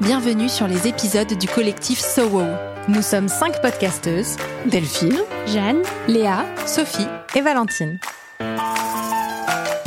[0.00, 2.42] bienvenue sur les épisodes du collectif SOWO.
[2.88, 7.06] Nous sommes cinq podcasteuses Delphine, Jeanne, Léa, Sophie
[7.36, 7.98] et Valentine.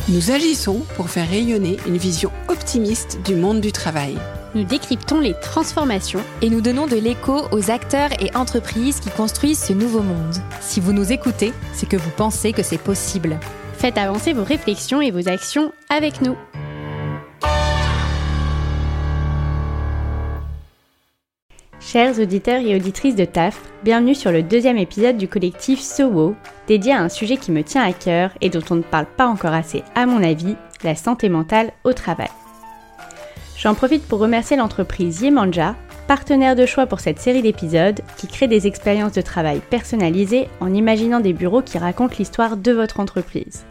[0.10, 4.18] Nous agissons pour faire rayonner une vision optimiste du monde du travail.
[4.54, 9.64] Nous décryptons les transformations et nous donnons de l'écho aux acteurs et entreprises qui construisent
[9.64, 10.36] ce nouveau monde.
[10.62, 13.40] Si vous nous écoutez, c'est que vous pensez que c'est possible.
[13.78, 16.38] Faites avancer vos réflexions et vos actions avec nous.
[21.94, 26.34] Chers auditeurs et auditrices de TAF, bienvenue sur le deuxième épisode du collectif SOWO,
[26.66, 29.28] dédié à un sujet qui me tient à cœur et dont on ne parle pas
[29.28, 32.32] encore assez à mon avis, la santé mentale au travail.
[33.60, 35.76] J'en profite pour remercier l'entreprise Yemanja,
[36.08, 40.74] partenaire de choix pour cette série d'épisodes, qui crée des expériences de travail personnalisées en
[40.74, 43.68] imaginant des bureaux qui racontent l'histoire de votre entreprise.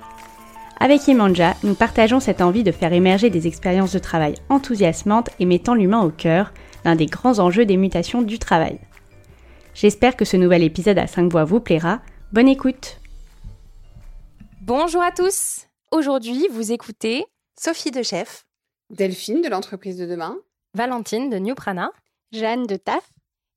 [0.78, 5.44] Avec Yemanja, nous partageons cette envie de faire émerger des expériences de travail enthousiasmantes et
[5.44, 6.52] mettant l'humain au cœur,
[6.84, 8.78] l'un des grands enjeux des mutations du travail.
[9.74, 12.00] J'espère que ce nouvel épisode à 5 voix vous plaira.
[12.32, 12.98] Bonne écoute
[14.60, 17.26] Bonjour à tous Aujourd'hui, vous écoutez
[17.60, 18.46] Sophie de Chef,
[18.88, 20.38] Delphine de l'entreprise de demain,
[20.74, 21.92] Valentine de New Prana,
[22.32, 23.10] Jeanne de TAF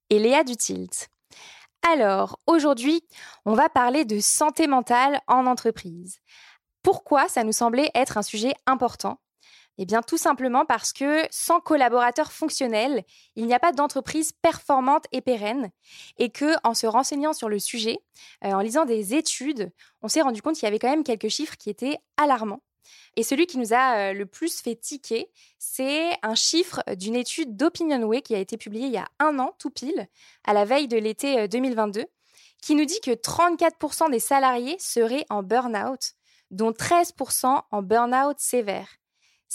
[0.09, 1.08] et Léa du Tilt.
[1.88, 3.03] Alors, aujourd'hui,
[3.46, 6.20] on va parler de santé mentale en entreprise.
[6.84, 9.20] Pourquoi ça nous semblait être un sujet important
[9.78, 13.04] eh bien, tout simplement parce que sans collaborateurs fonctionnels,
[13.36, 15.70] il n'y a pas d'entreprise performante et pérenne.
[16.18, 18.00] Et que, en se renseignant sur le sujet,
[18.46, 21.28] euh, en lisant des études, on s'est rendu compte qu'il y avait quand même quelques
[21.28, 22.62] chiffres qui étaient alarmants.
[23.18, 27.58] Et celui qui nous a euh, le plus fait tiquer, c'est un chiffre d'une étude
[27.58, 30.08] d'Opinionway qui a été publiée il y a un an, tout pile,
[30.46, 32.03] à la veille de l'été 2022, euh,
[32.62, 36.14] qui nous dit que 34% des salariés seraient en burn-out,
[36.52, 38.88] dont 13% en burn-out sévère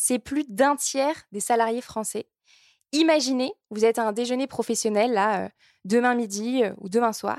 [0.03, 2.27] c'est plus d'un tiers des salariés français.
[2.93, 5.49] Imaginez, vous êtes à un déjeuner professionnel, là, euh,
[5.85, 7.39] demain midi euh, ou demain soir.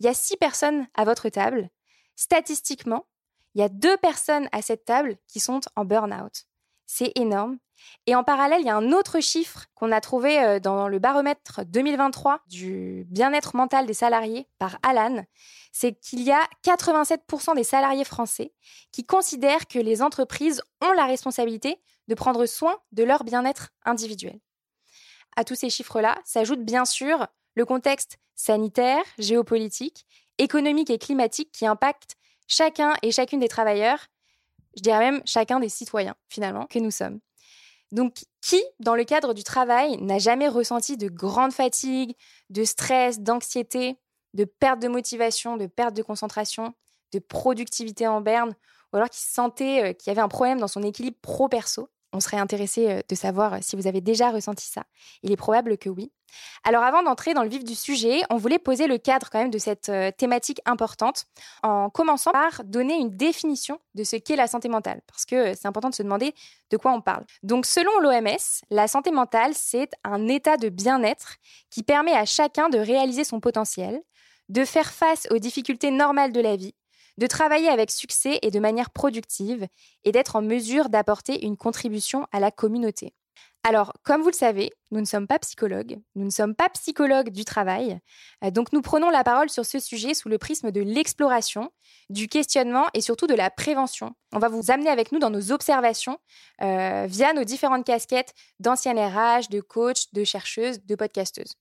[0.00, 1.70] Il y a six personnes à votre table.
[2.16, 3.06] Statistiquement,
[3.54, 6.46] il y a deux personnes à cette table qui sont en burn-out.
[6.92, 7.56] C'est énorme.
[8.08, 10.98] Et en parallèle, il y a un autre chiffre qu'on a trouvé euh, dans le
[10.98, 15.24] baromètre 2023 du bien-être mental des salariés par Alan.
[15.70, 18.52] C'est qu'il y a 87% des salariés français
[18.90, 24.40] qui considèrent que les entreprises ont la responsabilité de prendre soin de leur bien-être individuel.
[25.36, 30.06] À tous ces chiffres-là s'ajoute bien sûr le contexte sanitaire, géopolitique,
[30.38, 32.16] économique et climatique qui impacte
[32.48, 34.08] chacun et chacune des travailleurs,
[34.76, 37.20] je dirais même chacun des citoyens finalement que nous sommes.
[37.92, 42.16] Donc, qui, dans le cadre du travail, n'a jamais ressenti de grande fatigue,
[42.48, 43.98] de stress, d'anxiété,
[44.34, 46.74] de perte de motivation, de perte de concentration,
[47.12, 48.54] de productivité en berne,
[48.92, 51.88] ou alors qui sentait euh, qu'il y avait un problème dans son équilibre pro-perso?
[52.12, 54.84] On serait intéressé euh, de savoir euh, si vous avez déjà ressenti ça.
[55.22, 56.12] Il est probable que oui.
[56.64, 59.50] Alors avant d'entrer dans le vif du sujet, on voulait poser le cadre quand même
[59.50, 61.26] de cette euh, thématique importante
[61.62, 65.66] en commençant par donner une définition de ce qu'est la santé mentale, parce que c'est
[65.66, 66.34] important de se demander
[66.70, 67.24] de quoi on parle.
[67.42, 68.38] Donc selon l'OMS,
[68.70, 71.36] la santé mentale, c'est un état de bien-être
[71.70, 74.00] qui permet à chacun de réaliser son potentiel,
[74.48, 76.74] de faire face aux difficultés normales de la vie
[77.18, 79.66] de travailler avec succès et de manière productive
[80.04, 83.14] et d'être en mesure d'apporter une contribution à la communauté.
[83.62, 87.28] Alors, comme vous le savez, nous ne sommes pas psychologues, nous ne sommes pas psychologues
[87.28, 88.00] du travail,
[88.42, 91.70] euh, donc nous prenons la parole sur ce sujet sous le prisme de l'exploration,
[92.08, 94.14] du questionnement et surtout de la prévention.
[94.32, 96.18] On va vous amener avec nous dans nos observations
[96.62, 101.54] euh, via nos différentes casquettes d'ancienne RH, de coach, de chercheuse, de podcasteuse.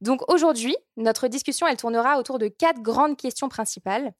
[0.00, 4.12] Donc aujourd'hui, notre discussion, elle tournera autour de quatre grandes questions principales.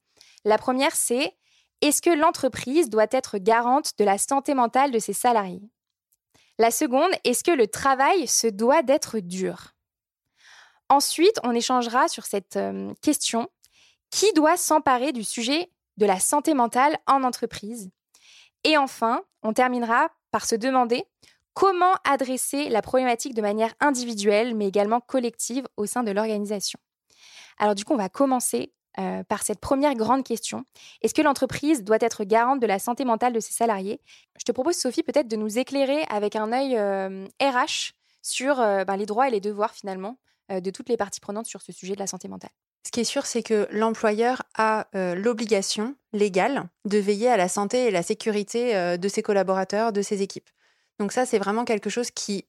[0.47, 1.37] La première, c'est
[1.81, 5.69] est-ce que l'entreprise doit être garante de la santé mentale de ses salariés?
[6.57, 9.73] La seconde, est-ce que le travail se doit d'être dur?
[10.89, 13.49] Ensuite, on échangera sur cette euh, question.
[14.11, 17.91] Qui doit s'emparer du sujet de la santé mentale en entreprise?
[18.63, 21.07] Et enfin, on terminera par se demander
[21.55, 26.79] comment adresser la problématique de manière individuelle, mais également collective au sein de l'organisation.
[27.59, 30.65] Alors du coup, on va commencer euh, par cette première grande question.
[31.03, 34.01] Est-ce que l'entreprise doit être garante de la santé mentale de ses salariés?
[34.39, 37.67] Je te propose, Sophie, peut-être de nous éclairer avec un œil RH euh,
[38.23, 40.17] sur euh, ben, les droits et les devoirs, finalement,
[40.49, 42.51] de toutes les parties prenantes sur ce sujet de la santé mentale.
[42.87, 47.87] Ce qui est sûr, c'est que l'employeur a l'obligation légale de veiller à la santé
[47.87, 50.49] et la sécurité de ses collaborateurs, de ses équipes.
[51.01, 52.47] Donc ça, c'est vraiment quelque chose qui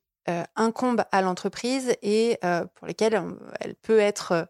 [0.56, 2.38] incombe à l'entreprise et
[2.76, 3.20] pour lequel
[3.62, 4.48] elle peut être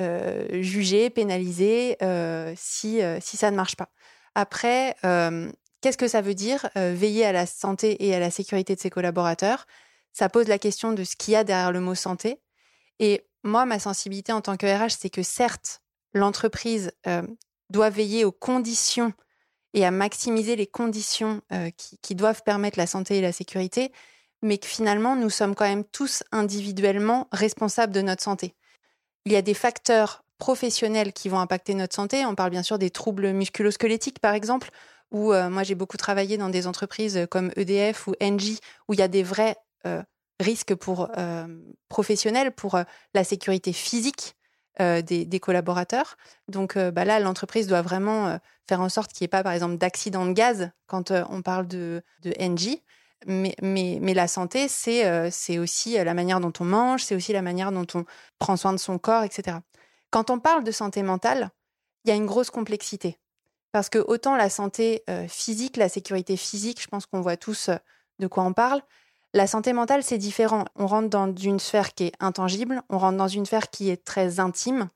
[0.00, 3.90] euh, juger, pénaliser euh, si, euh, si ça ne marche pas.
[4.34, 4.96] Après,
[5.80, 8.90] qu'est-ce que ça veut dire veiller à la santé et à la sécurité de ses
[8.90, 9.66] collaborateurs?
[10.12, 12.40] Ça pose la question de ce qu'il y a derrière le mot santé.
[13.00, 15.82] Et moi, ma sensibilité en tant que RH, c'est que certes,
[16.14, 16.92] l'entreprise
[17.70, 19.12] doit veiller aux conditions
[19.74, 21.42] et à maximiser les conditions
[22.02, 23.90] qui, doivent permettre la santé et la sécurité,
[24.42, 28.54] mais que finalement, nous sommes quand même tous individuellement responsables de notre santé.
[29.24, 32.24] Il y a des facteurs professionnels qui vont impacter notre santé.
[32.24, 34.70] On parle bien sûr des troubles musculosquelettiques, par exemple,
[35.10, 39.00] où euh, moi j'ai beaucoup travaillé dans des entreprises comme EDF ou Engie, où il
[39.00, 39.56] y a des vrais
[40.38, 41.10] risques pour
[41.88, 42.78] professionnels pour
[43.14, 44.36] la sécurité physique
[44.80, 46.16] euh, des, collaborateurs.
[46.48, 48.36] Donc euh, bah là, l'entreprise doit vraiment euh,
[48.66, 51.66] faire en sorte qu'il n'y ait pas, par exemple, d'accident de gaz quand on parle
[51.66, 52.32] de, de.
[53.26, 53.54] Mais,
[54.14, 57.86] la santé, c'est c'est aussi la manière dont on mange, c'est aussi la manière dont
[57.94, 58.04] on
[58.38, 59.58] prend soin de son corps, etc.
[60.10, 61.50] Quand on parle de santé mentale,
[62.04, 63.18] il y a une grosse complexité.
[63.72, 67.70] Parce que autant la santé physique, la sécurité physique, je pense qu'on voit tous
[68.18, 68.82] de quoi on parle,
[69.32, 70.64] la santé mentale, c'est différent.
[70.74, 74.04] On rentre dans une sphère qui est intangible, on rentre dans une sphère qui est
[74.04, 74.88] très intime.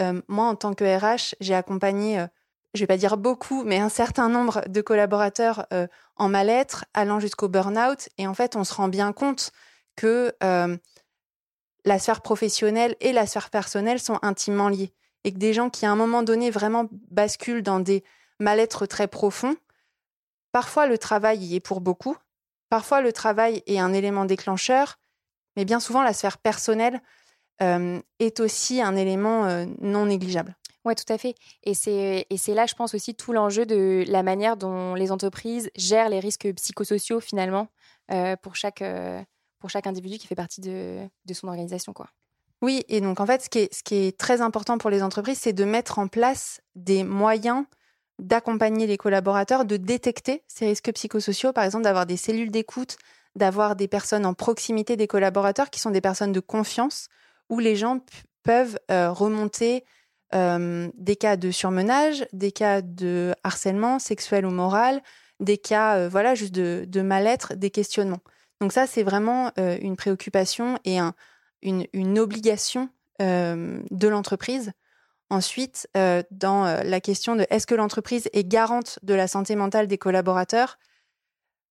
[0.00, 2.26] Euh, moi, en tant que RH, j'ai accompagné, euh,
[2.74, 5.86] je vais pas dire beaucoup, mais un certain nombre de collaborateurs euh,
[6.16, 8.08] en mal-être, allant jusqu'au burn-out.
[8.18, 9.52] Et en fait, on se rend bien compte
[9.96, 10.34] que
[11.86, 14.92] la sphère professionnelle et la sphère personnelle sont intimement liées.
[15.22, 18.02] Et que des gens qui, à un moment donné, vraiment basculent dans des
[18.40, 19.56] mal-être très profonds,
[20.50, 22.16] parfois le travail y est pour beaucoup,
[22.74, 24.98] Parfois, le travail est un élément déclencheur,
[25.56, 27.00] mais bien souvent, la sphère personnelle
[27.62, 30.56] euh, est aussi un élément euh, non négligeable.
[30.84, 31.34] Oui, tout à fait.
[31.62, 35.12] Et c'est, et c'est là, je pense aussi, tout l'enjeu de la manière dont les
[35.12, 37.68] entreprises gèrent les risques psychosociaux, finalement,
[38.10, 38.84] euh, pour, chaque,
[39.58, 41.92] pour chaque individu qui fait partie de, de son organisation.
[41.92, 42.08] Quoi.
[42.64, 45.02] Oui, et donc en fait, ce qui est, ce qui est très important pour les
[45.02, 47.64] entreprises, c'est de mettre en place des moyens
[48.18, 52.96] d'accompagner les collaborateurs, de détecter ces risques psychosociaux, par exemple d'avoir des cellules d'écoute,
[53.34, 57.08] d'avoir des personnes en proximité des collaborateurs qui sont des personnes de confiance,
[57.50, 58.00] où les gens
[58.44, 59.84] peuvent euh, remonter
[60.34, 65.02] euh, des cas de surmenage, des cas de harcèlement sexuel ou moral,
[65.40, 68.22] des cas euh, voilà juste de, mal-être, des questionnements.
[68.60, 70.98] Donc ça, c'est vraiment une préoccupation et
[71.62, 72.88] une, obligation
[73.18, 74.72] de l'entreprise
[75.30, 79.56] Ensuite, euh, dans euh, la question de est-ce que l'entreprise est garante de la santé
[79.56, 80.78] mentale des collaborateurs,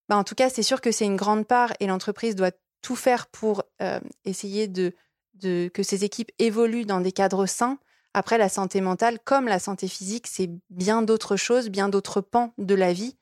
[0.10, 2.52] bah, en tout cas, c'est sûr que c'est une grande part et l'entreprise doit
[2.82, 4.94] tout faire pour euh, essayer de,
[5.42, 7.78] que ces équipes évoluent dans des cadres sains.
[8.14, 12.54] Après, la santé mentale, comme la santé physique, c'est bien d'autres choses, bien d'autres pans
[12.58, 13.18] de la vie.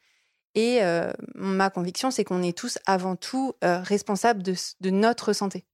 [0.54, 0.82] Et
[1.34, 5.66] ma conviction, c'est qu'on est tous avant tout responsables de notre santé.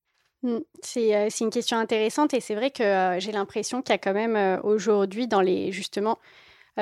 [0.43, 0.57] Mmh,
[0.97, 3.97] euh, c'est une question intéressante et c'est vrai que euh, j'ai l'impression qu'il y a
[3.97, 5.27] quand même euh, aujourd'hui
[5.71, 6.19] justement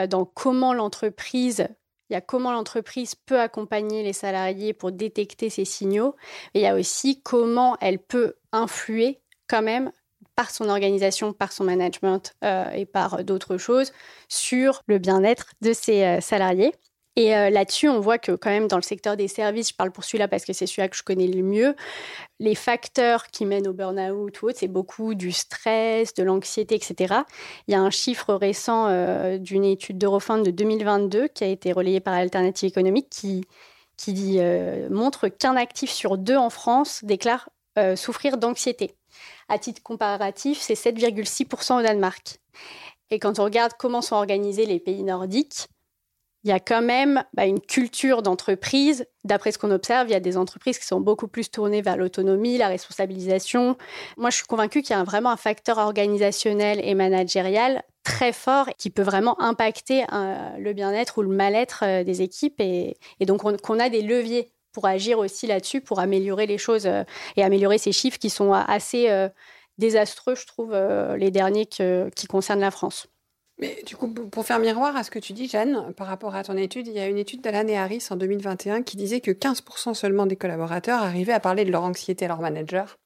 [0.09, 1.69] dans comment l'entreprise
[2.09, 6.15] il y a comment l'entreprise peut accompagner les salariés pour détecter ces signaux.
[6.53, 9.91] Et il y a aussi comment elle peut influer quand même
[10.35, 12.33] par son organisation, par son management
[12.73, 13.93] et par d'autres choses
[14.27, 16.73] sur le bien-être de ses salariés.
[17.15, 19.91] Et euh, là-dessus, on voit que quand même dans le secteur des services, je parle
[19.91, 21.75] pour celui-là parce que c'est celui-là que je connais le mieux,
[22.39, 27.15] les facteurs qui mènent au burn-out ou autre, c'est beaucoup du stress, de l'anxiété, etc.
[27.67, 31.71] Il y a un chiffre récent euh, d'une étude d'Eurofound de 2022 qui a été
[31.71, 33.45] relayée par Alternative économique qui,
[33.95, 37.49] qui euh, montre qu'un actif sur deux en France déclare
[37.97, 38.95] souffrir d'anxiété.
[39.47, 42.39] À titre comparatif, c'est 7,6% au Danemark.
[43.11, 45.67] Et quand on regarde comment sont organisés les pays nordiques,
[46.45, 49.07] il y a quand même bah, une culture d'entreprise.
[49.23, 51.97] D'après ce qu'on observe, il y a des entreprises qui sont beaucoup plus tournées vers
[51.97, 53.75] l'autonomie, la responsabilisation.
[54.17, 58.69] Moi, je suis convaincue qu'il y a vraiment un facteur organisationnel et managérial très fort
[58.77, 63.41] qui peut vraiment impacter euh, le bien-être ou le mal-être euh, des équipes et, donc
[63.61, 67.03] qu'on a des leviers pour agir aussi là-dessus, pour améliorer les choses euh,
[67.37, 69.09] et améliorer ces chiffres qui sont assez
[69.77, 70.75] désastreux, je trouve,
[71.17, 73.07] les derniers qui concernent la France.
[73.57, 76.43] Mais du coup, pour faire miroir à ce que tu dis, Jeanne, par rapport à
[76.43, 79.31] ton étude, il y a une étude d'Alan et Harris en 2021 qui disait que
[79.31, 82.97] 15% seulement des collaborateurs arrivaient à parler de leur anxiété à leur manager.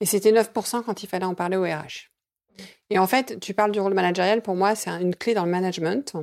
[0.00, 2.10] Et c'était 9% quand il fallait en parler au RH.
[2.90, 5.50] Et en fait, tu parles du rôle managérial, pour moi, c'est une clé dans le
[5.50, 6.16] management.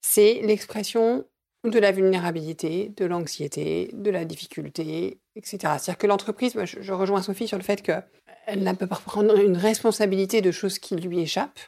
[0.00, 1.24] C'est l'expression
[1.64, 5.58] de la vulnérabilité, de l'anxiété, de la difficulté, etc.
[5.58, 9.56] C'est-à-dire que l'entreprise, je, rejoins Sophie sur le fait qu'elle ne peut pas prendre une
[9.56, 11.60] responsabilité de choses qui lui échappent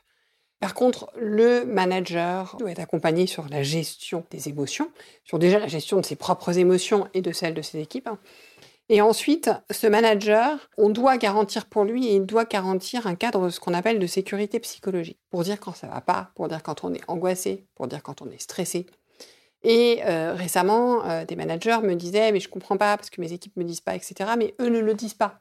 [0.61, 4.91] par contre, le manager doit être accompagné sur la gestion des émotions,
[5.25, 8.11] sur déjà la gestion de ses propres émotions et de celles de ses équipes.
[8.91, 13.49] Et ensuite, ce manager, on doit garantir pour lui et il doit garantir un cadre,
[13.49, 16.85] ce qu'on appelle de sécurité psychologique, pour dire quand ça va pas, pour dire quand
[16.85, 18.87] on est angoissé, pour dire quand on est stressé.
[19.62, 23.33] Et euh, récemment, euh, des managers me disaient, mais je comprends pas parce que mes
[23.33, 24.31] équipes me disent pas, etc.
[24.38, 25.40] Mais eux ne le disent pas.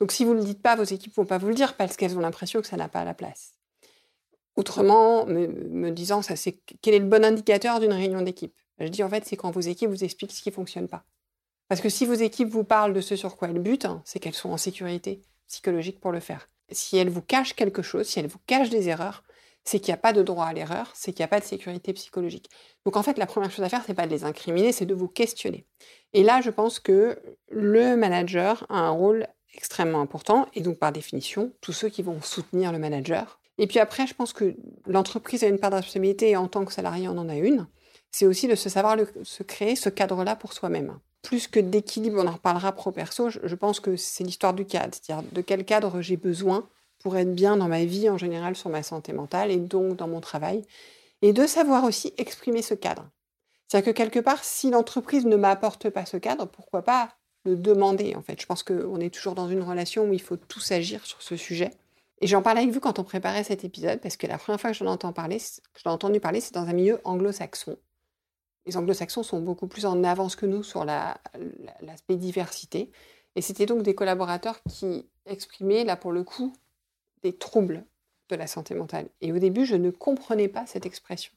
[0.00, 1.96] Donc si vous ne le dites pas, vos équipes vont pas vous le dire parce
[1.96, 3.54] qu'elles ont l'impression que ça n'a pas la place.
[4.56, 8.54] Autrement, me, disant, ça, c'est quel est le bon indicateur d'une réunion d'équipe?
[8.80, 11.04] Je dis en fait, c'est quand vos équipes vous expliquent ce qui fonctionne pas.
[11.68, 14.18] Parce que si vos équipes vous parlent de ce sur quoi elles butent, hein, c'est
[14.18, 16.48] qu'elles sont en sécurité psychologique pour le faire.
[16.70, 19.22] Si elles vous cachent quelque chose, si elles vous cachent des erreurs,
[19.68, 21.44] c'est qu'il n'y a pas de droit à l'erreur, c'est qu'il n'y a pas de
[21.44, 22.48] sécurité psychologique.
[22.86, 24.94] Donc en fait, la première chose à faire, c'est pas de les incriminer, c'est de
[24.94, 25.66] vous questionner.
[26.14, 27.18] Et là, je pense que
[27.50, 32.22] le manager a un rôle extrêmement important, et donc par définition, tous ceux qui vont
[32.22, 33.40] soutenir le manager.
[33.58, 34.56] Et puis après, je pense que
[34.86, 37.66] l'entreprise a une part de responsabilité, et en tant que salarié, on en a une.
[38.10, 40.98] C'est aussi de se savoir se créer ce cadre-là pour soi-même.
[41.20, 44.94] Plus que d'équilibre, on en reparlera pro-perso, je, je pense que c'est l'histoire du cadre,
[44.94, 46.66] c'est-à-dire de quel cadre j'ai besoin
[46.98, 50.08] pour être bien dans ma vie en général sur ma santé mentale et donc dans
[50.08, 50.64] mon travail.
[51.22, 53.08] Et de savoir aussi exprimer ce cadre.
[53.66, 57.10] C'est-à-dire que quelque part, si l'entreprise ne m'apporte pas ce cadre, pourquoi pas
[57.44, 58.40] le demander en fait?
[58.40, 61.36] Je pense qu'on est toujours dans une relation où il faut tous agir sur ce
[61.36, 61.70] sujet.
[62.20, 64.70] Et j'en parlais avec vous quand on préparait cet épisode, parce que la première fois
[64.70, 67.76] que j'en entends parler, que je l'ai entendu parler, c'est dans un milieu anglo-saxon.
[68.66, 72.90] Les anglo-saxons sont beaucoup plus en avance que nous sur l'aspect diversité.
[73.36, 76.52] Et c'était donc des collaborateurs qui exprimaient, là pour le coup,
[77.22, 77.84] des troubles
[78.28, 79.08] de la santé mentale.
[79.20, 81.32] Et au début, je ne comprenais pas cette expression.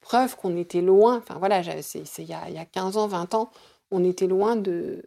[0.00, 3.50] Preuve qu'on était loin, enfin voilà, c'est il, y a 15 ans, 20 ans,
[3.90, 5.04] on était loin de,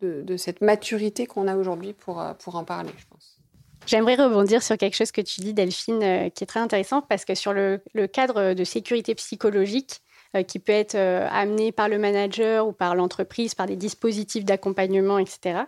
[0.00, 3.38] de, cette maturité qu'on a aujourd'hui pour, euh, pour en parler, je pense.
[3.86, 7.24] J'aimerais rebondir sur quelque chose que tu dis, Delphine, euh, qui est très intéressant, parce
[7.24, 7.80] que sur le,
[8.12, 10.00] cadre de sécurité psychologique,
[10.42, 15.18] qui peut être euh, amené par le manager ou par l'entreprise, par des dispositifs d'accompagnement,
[15.18, 15.62] etc.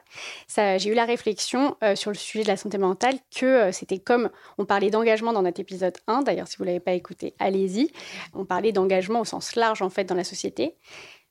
[0.49, 4.31] J'ai eu la réflexion euh, sur le sujet de la santé mentale que c'était comme
[4.59, 7.93] on parlait d'engagement dans notre épisode 1, d'ailleurs si vous ne l'avez pas écouté, allez-y.
[8.35, 10.75] On parlait d'engagement au sens large en fait dans la société.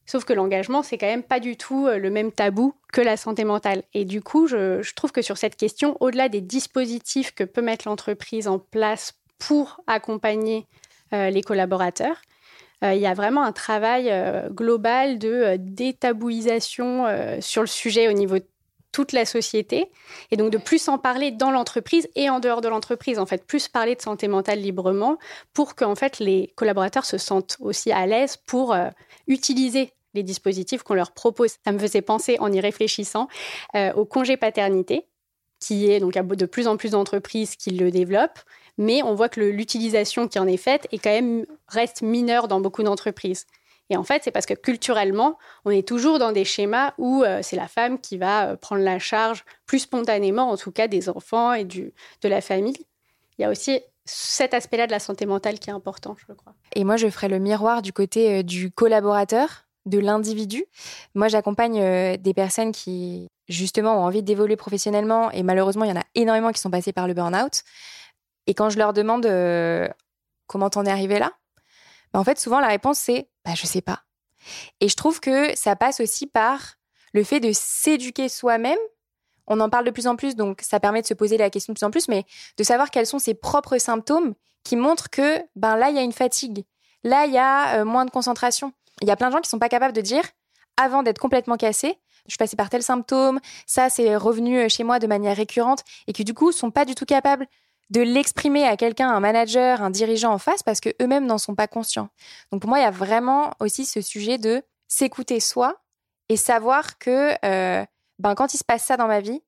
[0.05, 3.43] Sauf que l'engagement, c'est quand même pas du tout le même tabou que la santé
[3.43, 3.81] mentale.
[3.95, 7.87] Et du coup, je, trouve que sur cette question, au-delà des dispositifs que peut mettre
[7.87, 10.67] l'entreprise en place pour accompagner
[11.11, 12.34] les collaborateurs, euh,
[12.81, 17.05] il y a vraiment un travail euh, global de euh, détabouisation
[17.39, 18.45] sur le sujet au niveau de
[18.91, 19.91] toute la société
[20.31, 23.45] et donc de plus en parler dans l'entreprise et en dehors de l'entreprise en fait
[23.45, 25.17] plus parler de santé mentale librement
[25.53, 28.73] pour que en fait les collaborateurs se sentent aussi à l'aise pour
[29.27, 31.55] utiliser les dispositifs qu'on leur propose.
[31.65, 33.27] Ça me faisait penser en y réfléchissant
[33.95, 35.05] au congé paternité
[35.59, 38.39] qui est donc de plus en plus d'entreprises qui le développent
[38.77, 42.59] mais on voit que l'utilisation qui en est faite est quand même reste mineure dans
[42.59, 43.45] beaucoup d'entreprises.
[43.89, 47.41] Et en fait, c'est parce que culturellement, on est toujours dans des schémas où euh,
[47.43, 51.07] c'est la femme qui va euh, prendre la charge plus spontanément, en tout cas, des
[51.07, 51.91] enfants et de
[52.23, 52.77] la famille.
[53.37, 56.53] Il y a aussi cet aspect-là de la santé mentale qui est important, je crois.
[56.75, 60.65] Et moi, je ferai le miroir du côté euh, du collaborateur, de l'individu.
[61.13, 65.99] Moi, j'accompagne des personnes qui, justement, ont envie d'évoluer professionnellement et malheureusement, il y en
[65.99, 67.61] a énormément qui sont passés par le burn-out.
[68.47, 69.87] Et quand je leur demande euh,
[70.47, 71.31] comment t'en es arrivé là,
[72.13, 74.01] bah, en fait, souvent la réponse c'est bah, je sais pas.
[74.79, 76.75] Et je trouve que ça passe aussi par
[77.13, 78.77] le fait de s'éduquer soi-même.
[79.47, 81.73] On en parle de plus en plus, donc ça permet de se poser la question
[81.73, 82.25] de plus en plus, mais
[82.57, 84.33] de savoir quels sont ses propres symptômes
[84.63, 86.65] qui montrent que ben là il y a une fatigue,
[87.03, 88.73] là il y a euh, moins de concentration.
[89.01, 90.23] Il y a plein de gens qui sont pas capables de dire
[90.77, 94.83] avant d'être complètement cassés, je suis passée par tel symptôme, ça c'est revenu euh, chez
[94.83, 97.45] moi de manière récurrente et qui du coup sont pas du tout capables
[97.89, 101.55] de l'exprimer à quelqu'un, un manager, un dirigeant en face, parce que eux-mêmes n'en sont
[101.55, 102.09] pas conscients.
[102.51, 105.75] Donc pour moi, il y a vraiment aussi ce sujet de s'écouter soi
[106.29, 107.85] et savoir que euh,
[108.19, 109.41] ben quand il se passe ça dans ma vie,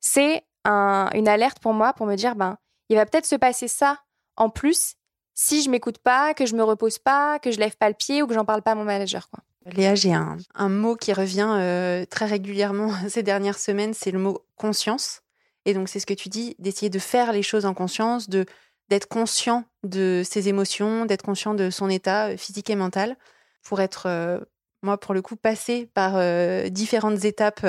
[0.00, 2.58] c'est une alerte pour moi pour me dire ben
[2.90, 3.98] il va peut-être se passer ça
[4.36, 4.96] en plus
[5.34, 8.22] si je m'écoute pas, que je me repose pas, que je lève pas le pied
[8.22, 9.28] ou que j'en parle pas à mon manager.
[9.64, 14.44] Léa, j'ai un, mot qui revient euh, très régulièrement ces dernières semaines, c'est le mot
[14.56, 15.22] conscience.
[15.66, 18.46] Et donc, c'est ce que tu dis, d'essayer de faire les choses en conscience, de
[18.90, 23.16] d'être conscient de ses émotions, d'être conscient de son état euh, physique et mental,
[23.62, 24.40] pour être, euh,
[24.82, 27.64] moi, pour le coup, passé par euh, différentes étapes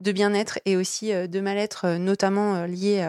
[0.00, 3.00] de bien-être et aussi de mal-être, notamment liées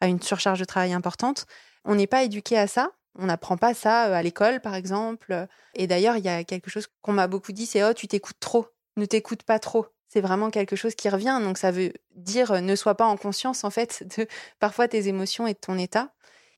[0.00, 1.46] à une surcharge de travail importante.
[1.84, 2.92] On n'est pas éduqué à ça.
[3.18, 5.46] On n'apprend pas ça à l'école, par exemple.
[5.74, 8.40] Et d'ailleurs, il y a quelque chose qu'on m'a beaucoup dit, c'est oh, tu t'écoutes
[8.40, 8.68] trop.
[8.96, 11.40] Ne t'écoute pas trop c'est vraiment quelque chose qui revient.
[11.42, 14.26] Donc ça veut dire euh, ne sois pas en conscience en fait de
[14.58, 16.12] parfois tes émotions et de ton état.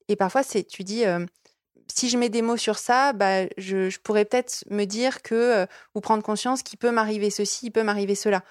[0.09, 1.25] Et parfois c'est tu dis euh,
[1.91, 5.67] si je mets des mots sur ça, bah, je, pourrais peut-être me dire que euh,
[5.95, 8.45] ou prendre conscience qu'il peut m'arriver ceci, il peut m'arriver cela.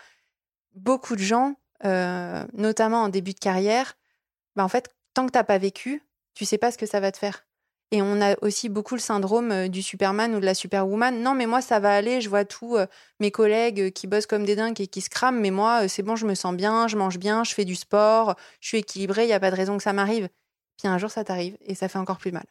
[0.73, 3.95] Beaucoup de gens, notamment en début de carrière,
[4.55, 7.11] bah, en fait tant que t'as pas vécu, tu sais pas ce que ça va
[7.11, 7.46] te faire.
[7.91, 11.21] Et on a aussi beaucoup le syndrome euh, du Superman ou de la Superwoman.
[11.21, 12.19] Non, mais moi, ça va aller.
[12.19, 12.85] Je vois tous euh,
[13.19, 15.39] mes collègues euh, qui bossent comme des dingues et qui se crament.
[15.39, 18.35] Mais moi, c'est bon, je me sens bien, je mange bien, je fais du sport,
[18.59, 20.27] je suis équilibrée, il n'y a pas de raison que ça m'arrive.
[20.77, 22.45] Puis un jour, ça t'arrive et ça fait encore plus mal.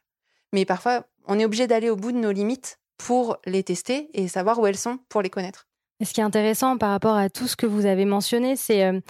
[0.52, 4.28] Mais parfois, on est obligé d'aller au bout de nos limites pour les tester et
[4.28, 5.65] savoir où elles sont pour les connaître.
[6.04, 9.00] Ce qui est intéressant par rapport à tout ce que vous avez mentionné, c'est euh,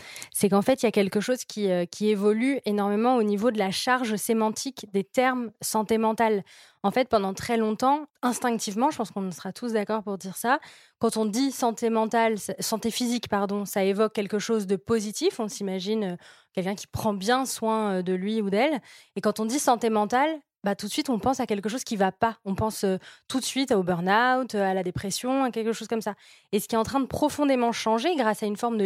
[0.49, 3.59] qu'en fait, il y a quelque chose qui, euh, qui évolue énormément au niveau de
[3.59, 6.45] la charge sémantique des termes santé mentale.
[6.85, 10.61] En fait, pendant très longtemps, instinctivement, je pense qu'on sera tous d'accord pour dire ça,
[11.00, 15.40] quand on dit santé mentale, santé physique, pardon, ça évoque quelque chose de positif.
[15.40, 16.16] On s'imagine euh,
[16.52, 18.81] quelqu'un qui prend bien soin de lui ou d'elle.
[19.16, 21.85] Et quand on dit santé mentale, bah, tout de suite, on pense à quelque chose
[21.85, 22.38] qui va pas.
[22.44, 22.96] On pense euh,
[23.28, 26.16] tout de suite au burn-out, à la dépression, à quelque chose comme ça.
[26.50, 28.85] Et ce qui est en train de profondément changer grâce à une forme de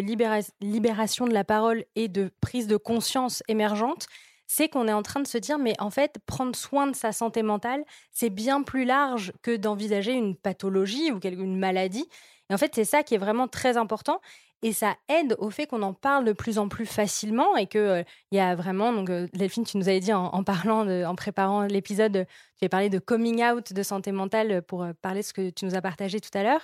[0.60, 4.08] libération de la parole et de prise de conscience émergente,
[4.46, 7.12] c'est qu'on est en train de se dire, mais en fait, prendre soin de sa
[7.12, 7.82] santé mentale,
[8.12, 12.06] c'est bien plus large que d'envisager une pathologie ou une maladie.
[12.50, 14.20] Et en fait, c'est ça qui est vraiment très important.
[14.62, 17.80] Et ça aide au fait qu'on en parle de plus en plus facilement et qu'il
[17.80, 21.14] euh, il y a vraiment, donc euh, Delphine, tu nous avais dit en, parlant, en
[21.14, 22.26] préparant l'épisode,
[22.58, 25.48] tu avais parlé de coming out de santé mentale pour euh, parler de ce que
[25.48, 26.60] tu nous as partagé tout à l'heure.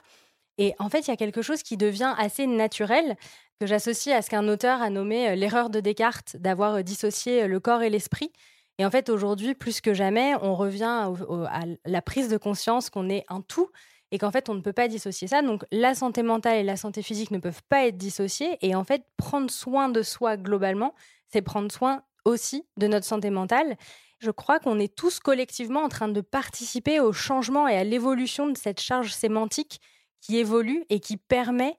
[0.58, 3.16] Et en fait, il y a quelque chose qui devient assez naturel,
[3.60, 7.82] que j'associe à ce qu'un auteur a nommé l'erreur de Descartes, d'avoir dissocié le corps
[7.82, 8.30] et l'esprit.
[8.78, 11.10] Et en fait, aujourd'hui, plus que jamais, on revient
[11.48, 13.70] à la prise de conscience qu'on est un tout
[14.12, 15.42] et qu'en fait, on ne peut pas dissocier ça.
[15.42, 18.56] Donc, la santé mentale et la santé physique ne peuvent pas être dissociées.
[18.62, 20.94] Et en fait, prendre soin de soi globalement,
[21.28, 23.76] c'est prendre soin aussi de notre santé mentale.
[24.18, 28.48] Je crois qu'on est tous collectivement en train de participer au changement et à l'évolution
[28.48, 29.80] de cette charge sémantique
[30.20, 31.78] qui évolue et qui permet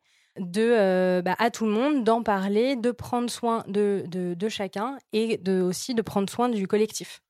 [0.58, 5.96] euh, bah, à tout le monde d'en parler, de prendre soin de, chacun et aussi
[5.96, 7.22] de prendre soin du collectif.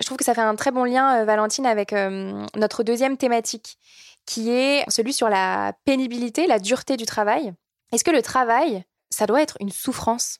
[0.00, 3.16] Je trouve que ça fait un très bon lien, euh, Valentine, avec euh, notre deuxième
[3.16, 3.78] thématique,
[4.26, 7.52] qui est celui sur la pénibilité, la dureté du travail.
[7.92, 10.38] Est-ce que le travail, ça doit être une souffrance?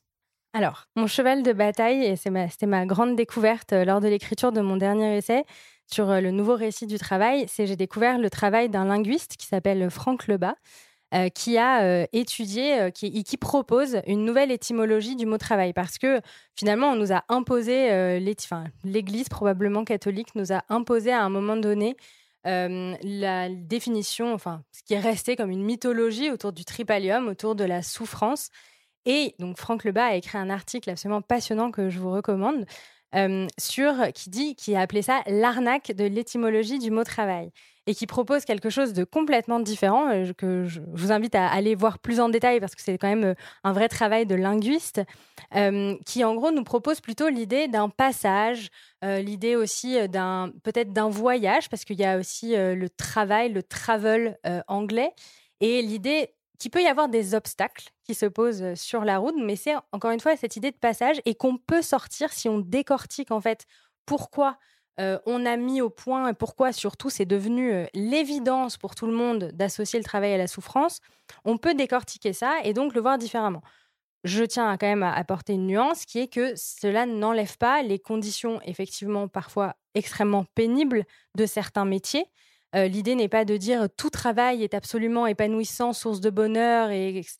[0.53, 4.61] Alors, mon cheval de bataille, et c'était ma, grande découverte euh, lors de l'écriture de
[4.61, 5.45] mon dernier essai
[5.93, 9.91] sur le nouveau récit du travail, c'est j'ai découvert le travail d'un linguiste qui s'appelle
[9.91, 10.55] Franck Lebas,
[11.15, 15.73] euh, qui a euh, étudié, euh, qui, qui, propose une nouvelle étymologie du mot travail.
[15.73, 16.21] Parce que
[16.57, 18.19] finalement, on nous a imposé,
[18.83, 21.97] l'Église probablement catholique nous a imposé à un moment donné
[22.45, 27.65] la définition, enfin, ce qui est resté comme une mythologie autour du tripalium, autour de
[27.65, 28.51] la souffrance.
[29.07, 32.67] Et donc, Franck Lebas a écrit un article absolument passionnant que je vous recommande.
[33.59, 37.51] sur qui dit qui a appelé ça l'arnaque de l'étymologie du mot travail
[37.87, 41.75] et qui propose quelque chose de complètement différent, euh, que je vous invite à aller
[41.75, 45.03] voir plus en détail parce que c'est quand même euh, un vrai travail de linguiste,
[45.55, 48.69] euh, qui en gros nous propose plutôt l'idée d'un passage,
[49.03, 54.39] l'idée aussi d'un peut-être d'un voyage, parce qu'il y a aussi le travail, le travel
[54.67, 55.11] anglais,
[55.61, 59.57] et l'idée qu'il peut y avoir des obstacles qui se posent sur la route, mais
[59.57, 63.31] c'est encore une fois cette idée de passage et qu'on peut sortir si on décortique
[63.31, 63.67] en fait
[64.07, 64.57] pourquoi
[64.99, 69.99] on a mis au point, pourquoi surtout c'est devenu l'évidence pour tout le monde d'associer
[69.99, 71.01] le travail à la souffrance,
[71.45, 73.63] on peut décortiquer ça et donc le voir différemment.
[74.25, 77.99] Je tiens quand même à apporter une nuance qui est que cela n'enlève pas les
[77.99, 81.05] conditions effectivement parfois extrêmement pénibles
[81.37, 82.25] de certains métiers.
[82.75, 87.37] L'idée n'est pas de dire tout travail est absolument épanouissant, source de bonheur, et, etc.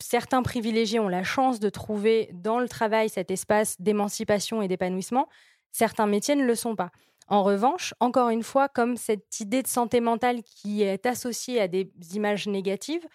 [0.00, 5.28] Certains privilégiés ont la chance de trouver dans le travail cet espace d'émancipation et d'épanouissement
[5.72, 6.90] certains métiers ne le sont pas.
[7.28, 11.68] En revanche, encore une fois, comme cette idée de santé mentale qui est associée à
[11.68, 13.06] des images négatives,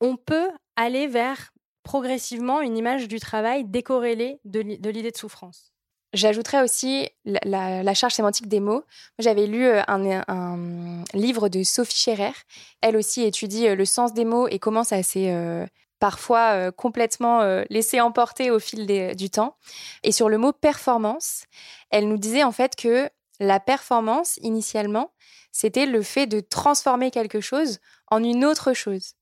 [0.00, 1.50] on peut aller vers
[1.82, 5.72] progressivement une image du travail décorrélée de l'idée de souffrance.
[6.14, 8.82] J'ajouterais aussi la, charge sémantique des mots.
[9.18, 12.32] J'avais lu euh, un, livre de Sophie Scherer.
[12.80, 15.66] Elle aussi étudie euh, le sens des mots et comment ça s'est euh,
[15.98, 19.56] parfois euh, complètement euh, laissé emporter au fil du temps.
[20.02, 21.44] Et sur le mot performance,
[21.90, 23.08] elle nous disait en fait que
[23.40, 25.12] la performance, initialement,
[25.52, 27.78] c'était le fait de transformer quelque chose
[28.10, 29.14] en une autre chose.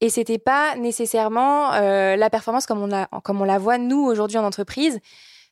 [0.00, 4.38] Et c'était pas nécessairement euh, la performance comme on, comme on la voit nous aujourd'hui
[4.38, 5.00] en entreprise,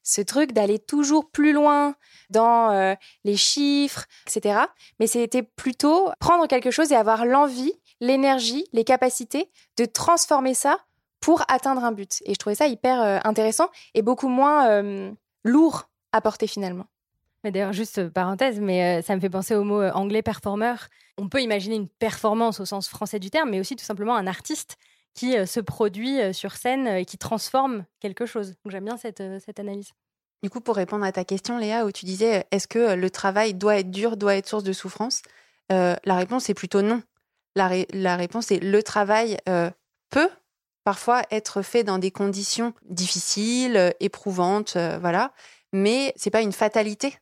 [0.04, 1.94] ce truc d'aller toujours plus loin
[2.28, 4.62] dans les chiffres, etc.
[4.98, 10.78] Mais c'était plutôt prendre quelque chose et avoir l'envie l'énergie, les capacités de transformer ça
[11.20, 12.20] pour atteindre un but.
[12.26, 15.12] Et je trouvais ça hyper euh, intéressant et beaucoup moins euh,
[15.44, 16.86] lourd à porter finalement.
[17.44, 20.74] Mais d'ailleurs, juste euh, parenthèse, mais ça me fait penser au mot anglais performer.
[21.16, 24.26] On peut imaginer une performance au sens français du terme, mais aussi tout simplement un
[24.26, 24.76] artiste
[25.14, 28.54] qui se produit sur scène et qui transforme quelque chose.
[28.64, 29.90] Donc j'aime bien cette, cette analyse.
[30.42, 33.52] Du coup, pour répondre à ta question, Léa, où tu disais est-ce que le travail
[33.52, 35.20] doit être dur, doit être source de souffrance
[35.68, 37.02] La réponse est plutôt non.
[37.54, 39.36] La, réponse est le travail
[40.10, 40.30] peut
[40.84, 45.32] parfois être fait dans des conditions difficiles, éprouvantes, voilà,
[45.72, 47.14] mais c'est pas une fatalité.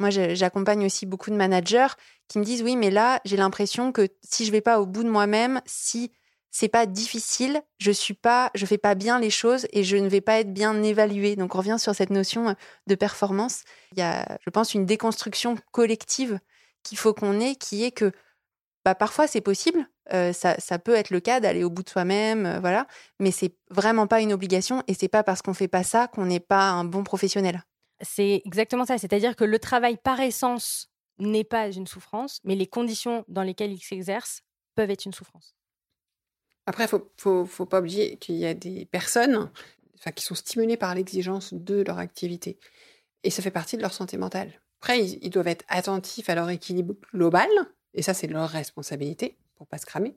[0.00, 1.86] Moi, j'accompagne aussi beaucoup de managers
[2.28, 5.04] qui me disent oui, mais là, j'ai l'impression que si je vais pas au bout
[5.04, 6.10] de moi-même, si
[6.50, 10.08] c'est pas difficile, je suis pas, je fais pas bien les choses et je ne
[10.08, 11.36] vais pas être bien évaluée.
[11.36, 12.54] Donc on revient sur cette notion
[12.86, 13.62] de performance.
[13.92, 16.38] Il y a, je pense, une déconstruction collective
[16.82, 18.12] qu'il faut qu'on ait, qui est que
[18.84, 21.88] bah, parfois c'est possible, euh, ça, ça, peut être le cas d'aller au bout de
[21.88, 22.86] soi-même, euh, voilà,
[23.18, 26.26] mais c'est vraiment pas une obligation et c'est pas parce qu'on fait pas ça qu'on
[26.26, 27.62] n'est pas un bon professionnel.
[28.00, 28.98] C'est exactement ça.
[28.98, 33.72] C'est-à-dire que le travail par essence n'est pas une souffrance, mais les conditions dans lesquelles
[33.72, 34.42] il s'exerce
[34.74, 35.54] peuvent être une souffrance.
[36.66, 39.50] Après, il ne faut, pas oublier qu'il y a des personnes
[39.98, 42.58] enfin, qui sont stimulées par l'exigence de leur activité.
[43.22, 44.52] Et ça fait partie de leur santé mentale.
[44.80, 47.48] Après, ils, doivent être attentifs à leur équilibre global,
[47.94, 50.14] et ça, c'est leur responsabilité pour pas se cramer.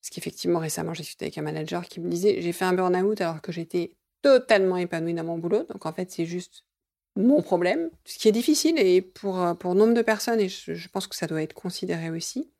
[0.00, 3.20] Parce qu'effectivement, récemment, j'ai discuté avec un manager qui me disait J'ai fait un burn-out
[3.20, 5.64] alors que j'étais totalement épanouie dans mon boulot.
[5.64, 6.64] Donc, en fait, c'est juste
[7.14, 10.88] mon problème, ce qui est difficile et pour, euh, pour nombre de personnes, et je,
[10.88, 12.50] pense que ça doit être considéré aussi,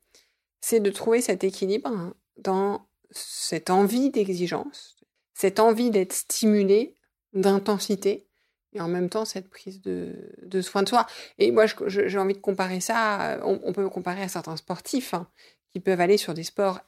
[0.61, 4.95] c'est de trouver cet équilibre hein, dans cette envie d'exigence,
[5.33, 6.95] cette envie d'être stimulé,
[7.33, 8.27] d'intensité,
[8.73, 11.05] et en même temps cette prise de, soin de soi.
[11.39, 15.27] Et moi, j'ai envie de comparer ça, on, on, peut comparer à certains sportifs hein,
[15.71, 16.79] qui peuvent aller sur des sports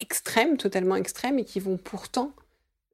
[0.00, 2.32] extrêmes, totalement extrêmes, et qui vont pourtant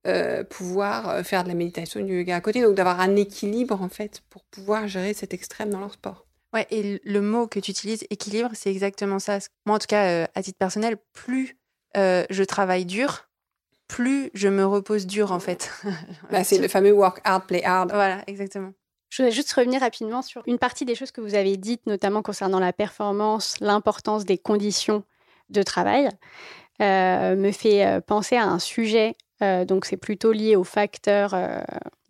[0.07, 3.81] euh, pouvoir euh, faire de la méditation, du yoga à côté, donc d'avoir un équilibre
[3.81, 6.27] en fait pour pouvoir gérer cet extrême dans leur sport.
[6.53, 9.39] Ouais, et le mot que tu utilises, équilibre, c'est exactement ça.
[9.65, 11.57] Moi, en tout cas, euh, à titre personnel, plus
[11.95, 13.29] je travaille dur,
[13.93, 15.71] plus je me repose dur en fait.
[16.31, 17.91] bah, c'est le fameux work hard, play hard.
[17.93, 18.73] Voilà, exactement.
[19.11, 22.23] Je voudrais juste revenir rapidement sur une partie des choses que vous avez dites, notamment
[22.23, 25.05] concernant la performance, l'importance des conditions
[25.51, 26.09] de travail.
[26.81, 31.61] me fait penser à un sujet euh, donc c'est plutôt lié aux facteurs euh,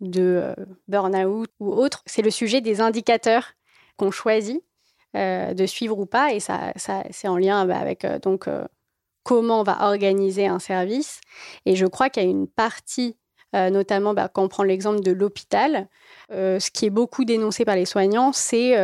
[0.01, 0.55] de euh,
[0.87, 2.03] burn-out ou autres.
[2.05, 3.53] C'est le sujet des indicateurs
[3.97, 4.61] qu'on choisit
[5.15, 8.49] de suivre ou pas, et ça, c'est en lien bah, avec donc
[9.23, 11.21] comment on va organiser un service.
[11.65, 13.17] Et je crois qu'il y a une partie,
[13.53, 15.87] notamment bah, quand on prend l'exemple de l'hôpital,
[16.31, 18.75] ce qui est beaucoup dénoncé par les soignants, c'est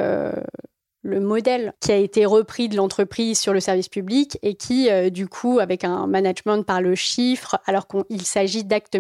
[1.02, 5.10] le modèle qui a été repris de l'entreprise sur le service public et qui, euh,
[5.10, 8.98] du coup, avec un management par le chiffre, alors qu'il s'agit d'actes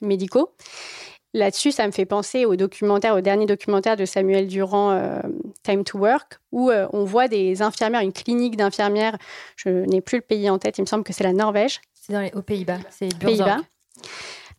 [0.00, 0.52] médicaux.
[1.32, 5.20] Là-dessus, ça me fait penser au documentaire, au dernier documentaire de Samuel Durand, euh,
[5.62, 9.16] Time to Work, où euh, on voit des infirmières, une clinique d'infirmières.
[9.54, 11.80] Je n'ai plus le pays en tête, il me semble que c'est la Norvège.
[11.94, 12.78] C'est aux Pays-Bas.
[12.90, 13.58] C'est Pays-Bas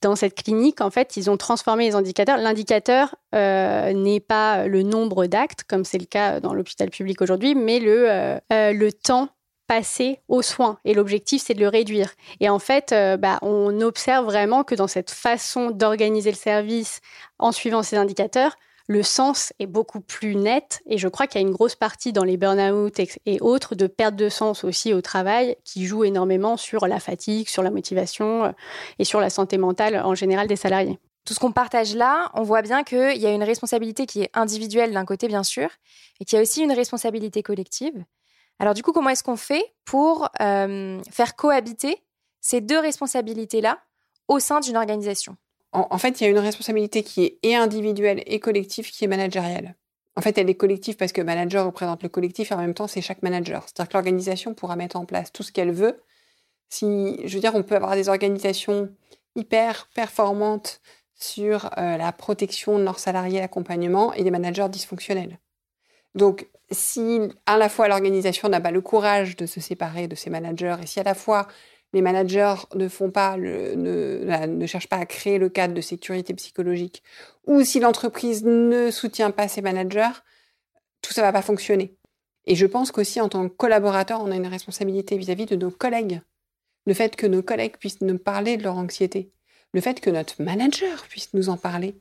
[0.01, 2.39] dans cette clinique, en fait, ils ont transformé les indicateurs.
[2.39, 7.53] L'indicateur euh, n'est pas le nombre d'actes, comme c'est le cas dans l'hôpital public aujourd'hui,
[7.53, 9.29] mais le, le temps
[9.67, 10.79] passé aux soins.
[10.85, 12.11] Et l'objectif, c'est de le réduire.
[12.39, 16.99] Et en fait, bah, on observe vraiment que dans cette façon d'organiser le service
[17.39, 18.57] en suivant ces indicateurs,
[18.91, 22.11] le sens est beaucoup plus net et je crois qu'il y a une grosse partie
[22.11, 26.57] dans les burn-out et autres de perte de sens aussi au travail qui joue énormément
[26.57, 28.51] sur la fatigue, sur la motivation euh,
[28.99, 30.99] et sur la santé mentale en général des salariés.
[31.23, 34.29] Tout ce qu'on partage là, on voit bien qu'il y a une responsabilité qui est
[34.33, 35.69] individuelle d'un côté bien sûr
[36.19, 38.03] et qu'il y a aussi une responsabilité collective.
[38.59, 42.03] Alors du coup, comment est-ce qu'on fait pour euh, faire cohabiter
[42.39, 43.79] ces deux responsabilités-là
[44.27, 45.35] au sein d'une organisation?
[45.73, 49.07] En, fait, il y a une responsabilité qui est et individuelle et collective qui est
[49.07, 49.75] managériale.
[50.17, 52.87] En fait, elle est collective parce que manager représente le collectif et en même temps,
[52.87, 53.63] c'est chaque manager.
[53.63, 56.01] C'est-à-dire que l'organisation pourra mettre en place tout ce qu'elle veut.
[56.67, 58.89] Si, je veux dire, on peut avoir des organisations
[59.35, 60.81] hyper performantes
[61.15, 65.39] sur euh, la protection de leurs salariés, l'accompagnement, et des managers dysfonctionnels.
[66.15, 70.29] Donc, si à la fois l'organisation n'a pas le courage de se séparer de ses
[70.29, 71.47] managers, et si à la fois
[71.93, 77.03] les managers ne font pas, ne cherchent pas à créer le cadre de sécurité psychologique,
[77.45, 80.21] ou si l'entreprise ne soutient pas ses managers,
[81.01, 81.97] tout ça va pas fonctionner.
[82.45, 85.71] Et je pense qu'aussi en tant que collaborateur, on a une responsabilité vis-à-vis de nos
[85.71, 86.21] collègues.
[86.85, 89.31] Le fait que nos collègues puissent nous parler de leur anxiété,
[89.73, 91.97] le fait que notre manager puisse nous en parler.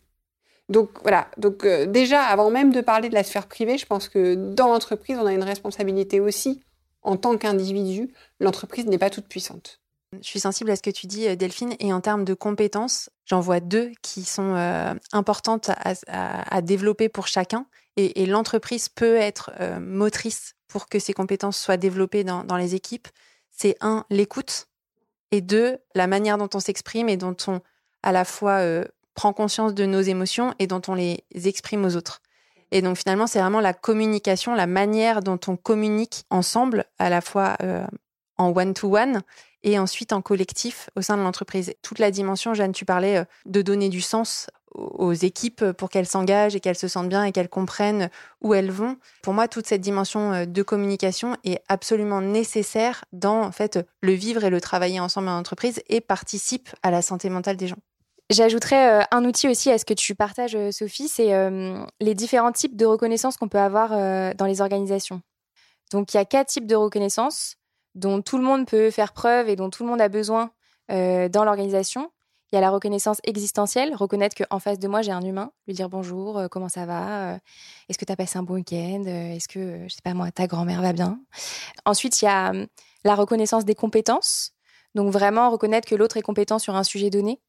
[0.71, 4.09] Donc voilà, donc euh, déjà avant même de parler de la sphère privée, je pense
[4.09, 6.63] que dans l'entreprise, on a une responsabilité aussi
[7.03, 8.15] en tant qu'individu.
[8.39, 9.81] L'entreprise n'est pas toute puissante.
[10.23, 13.11] Je suis sensible à ce que tu dis, euh, Delphine, et en termes de compétences,
[13.27, 17.67] j'en vois deux qui sont euh, importantes à, développer pour chacun.
[17.97, 23.09] Et, l'entreprise peut être motrice pour que ces compétences soient développées dans, les équipes.
[23.51, 24.69] C'est un, l'écoute,
[25.33, 27.61] et deux, la manière dont on s'exprime et dont on,
[28.03, 28.63] à la fois,
[29.14, 32.20] prend conscience de nos émotions et dont on les exprime aux autres.
[32.73, 37.20] Et donc finalement, c'est vraiment la communication, la manière dont on communique ensemble, à la
[37.20, 37.85] fois euh,
[38.38, 39.23] en one-to-one
[39.62, 41.75] et ensuite en collectif au sein de l'entreprise.
[41.83, 46.07] Toute la dimension, Jeanne, tu parlais euh, de donner du sens aux équipes pour qu'elles
[46.07, 48.09] s'engagent et qu'elles se sentent bien et qu'elles comprennent
[48.40, 48.99] où elles vont.
[49.20, 54.12] Pour moi, toute cette dimension euh, de communication est absolument nécessaire dans en fait le
[54.12, 57.79] vivre et le travailler ensemble en entreprise et participe à la santé mentale des gens.
[58.31, 61.33] J'ajouterais euh, un outil aussi à ce que tu partages, euh, Sophie, c'est
[62.01, 63.90] les différents types de reconnaissance qu'on peut avoir
[64.35, 65.21] dans les organisations.
[65.93, 67.57] Donc, il y a quatre types de reconnaissance
[67.95, 70.51] dont tout le monde peut faire preuve et dont tout le monde a besoin
[70.88, 72.11] dans l'organisation.
[72.53, 75.75] Il y a la reconnaissance existentielle, reconnaître qu'en face de moi, j'ai un humain, lui
[75.75, 77.38] dire bonjour, euh, comment ça va, euh,
[77.88, 80.33] est-ce que tu as passé un bon week-end, euh, est-ce que, je sais pas moi,
[80.33, 81.21] ta grand-mère va bien?
[81.85, 82.66] Ensuite, il y a hum,
[83.05, 84.53] la reconnaissance des compétences,
[84.97, 87.40] donc vraiment reconnaître que l'autre est compétent sur un sujet donné.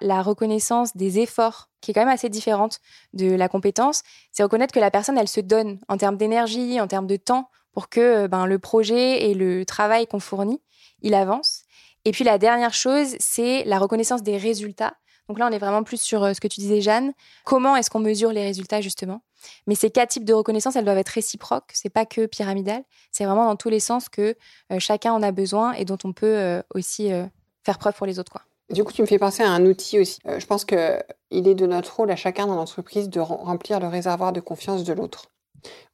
[0.00, 2.80] La reconnaissance des efforts, qui est quand même assez différente
[3.12, 4.02] de la compétence,
[4.32, 7.50] c'est reconnaître que la personne, elle se donne en termes d'énergie, en termes de temps,
[7.72, 10.60] pour que ben, le projet et le travail qu'on fournit,
[11.02, 11.62] il avance.
[12.04, 14.94] Et puis la dernière chose, c'est la reconnaissance des résultats.
[15.28, 17.12] Donc là, on est vraiment plus sur euh, ce que tu disais, Jeanne.
[17.44, 19.20] Comment est-ce qu'on mesure les résultats, justement?
[19.66, 21.70] Mais ces quatre types de reconnaissance, elles doivent être réciproques.
[21.74, 22.82] C'est pas que pyramidal.
[23.12, 24.36] C'est vraiment dans tous les sens que
[24.72, 27.10] euh, chacun en a besoin et dont on peut euh, aussi
[27.62, 28.32] faire preuve pour les autres.
[28.32, 28.42] Quoi.
[28.70, 30.18] Du coup, tu me fais penser à un outil aussi.
[30.26, 30.78] je pense qu'il
[31.30, 34.92] est de notre rôle à chacun dans l'entreprise de remplir le réservoir de confiance de
[34.92, 35.30] l'autre.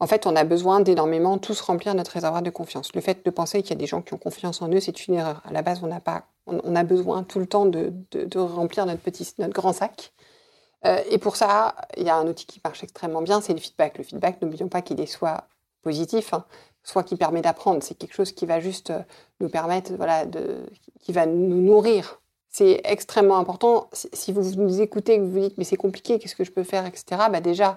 [0.00, 2.94] En fait, on a besoin d'énormément tous remplir notre réservoir de confiance.
[2.94, 5.06] Le fait de penser qu'il y a des gens qui ont confiance en eux, c'est
[5.06, 5.42] une erreur.
[5.44, 7.92] À la base, on n'a pas, on, a besoin tout le temps de,
[8.36, 10.12] remplir notre petit, notre grand sac.
[10.84, 13.60] Euh, et pour ça, il y a un outil qui marche extrêmement bien, c'est le
[13.60, 13.96] feedback.
[13.98, 15.48] Le feedback, n'oublions pas qu'il est soit
[15.82, 16.44] positif, hein,
[16.82, 17.82] soit qui permet d'apprendre.
[17.82, 19.00] C'est quelque chose qui va juste euh,
[19.40, 20.66] nous permettre, voilà, de,
[21.00, 22.20] qui va nous nourrir.
[22.56, 23.88] C'est extrêmement important.
[23.92, 26.62] Si vous nous écoutez, que vous vous dites mais c'est compliqué, qu'est-ce que je peux
[26.62, 27.22] faire, etc.
[27.28, 27.74] Bah déjà,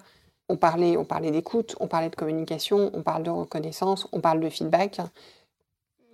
[0.50, 4.40] on parlait, on parlait d'écoute, on parlait de communication, on parle de reconnaissance, on parle
[4.40, 5.00] de feedback.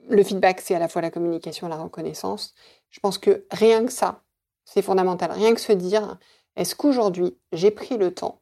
[0.08, 2.54] Le feedback, c'est à la fois la communication et la reconnaissance.
[2.90, 4.22] Je pense que rien que ça,
[4.64, 5.34] c'est fondamental.
[5.34, 6.18] Rien que se dire,
[6.56, 8.40] est-ce qu'aujourd'hui, j'ai pris le temps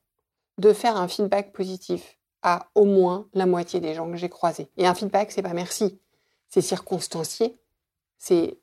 [0.59, 4.69] de faire un feedback positif à au moins la moitié des gens que j'ai croisés?
[4.77, 5.99] Et un feedback, c'est pas merci,
[6.47, 7.57] c'est circonstancié,
[8.19, 8.60] c'est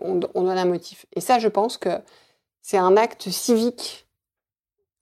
[0.00, 1.06] on, on donne un motif.
[1.14, 2.00] Et ça, je pense que
[2.62, 4.06] c'est un acte civique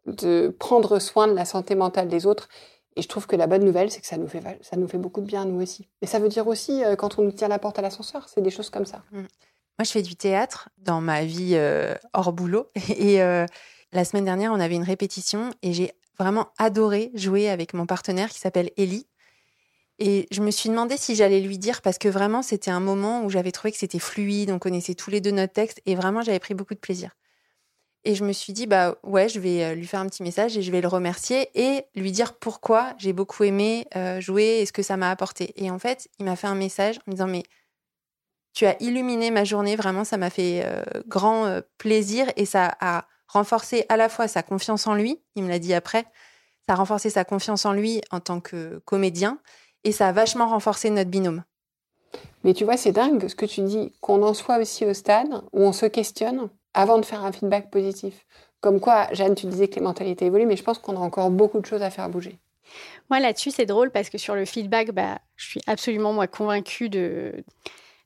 [0.07, 2.49] de prendre soin de la santé mentale des autres.
[2.97, 4.99] Et je trouve que la bonne nouvelle, c'est que ça nous, fait, ça nous fait
[4.99, 5.89] beaucoup de bien, nous aussi.
[6.03, 8.43] Et ça veut dire aussi, euh, quand on nous tient la porte à l'ascenseur, c'est
[8.43, 9.03] des choses comme ça.
[9.13, 9.21] Mm.
[9.21, 12.71] Moi, je fais du théâtre dans ma vie euh, hors boulot.
[12.89, 13.47] Et euh,
[13.93, 18.31] la semaine dernière, on avait une répétition et j'ai vraiment adoré jouer avec mon partenaire
[18.31, 19.07] qui s'appelle Ellie.
[19.99, 23.25] Et je me suis demandé si j'allais lui dire, parce que vraiment, c'était un moment
[23.25, 26.23] où j'avais trouvé que c'était fluide, on connaissait tous les deux notre texte, et vraiment,
[26.23, 27.11] j'avais pris beaucoup de plaisir.
[28.05, 30.57] Et je me suis dit, bah ouais, je vais euh, lui faire un petit message
[30.57, 34.67] et je vais le remercier et lui dire pourquoi j'ai beaucoup aimé euh, jouer et
[34.67, 35.53] ce que ça m'a apporté.
[35.63, 37.45] Et en fait, il m'a fait un message en me disant, mais
[38.55, 43.07] tu as illuminé ma journée, vraiment, ça m'a fait euh, grand plaisir et ça a
[43.29, 46.05] renforcé à la fois sa confiance en lui, il me l'a dit après,
[46.67, 49.39] ça a renforcé sa confiance en lui en tant que comédien
[49.85, 51.43] et ça a vachement renforcé notre binôme.
[52.45, 55.43] Mais tu vois, c'est dingue ce que tu dis, qu'on en soit aussi au stade
[55.53, 58.27] où on se questionne avant de faire un feedback positif.
[58.61, 61.31] Comme quoi, Jeanne, tu disais que les mentalités évoluent, mais je pense qu'on a encore
[61.31, 62.39] beaucoup de choses à faire bouger.
[63.11, 66.89] Moi, là-dessus, c'est drôle parce que sur le feedback, bah, je suis absolument, moi, convaincue
[66.89, 67.45] de,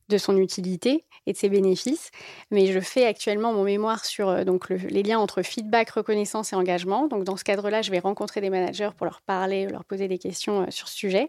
[0.09, 2.11] de son utilité et de ses bénéfices.
[2.51, 6.57] Mais je fais actuellement mon mémoire sur euh, donc les liens entre feedback, reconnaissance et
[6.57, 7.07] engagement.
[7.07, 10.19] Donc dans ce cadre-là, je vais rencontrer des managers pour leur parler, leur poser des
[10.19, 11.27] questions euh, sur ce sujet.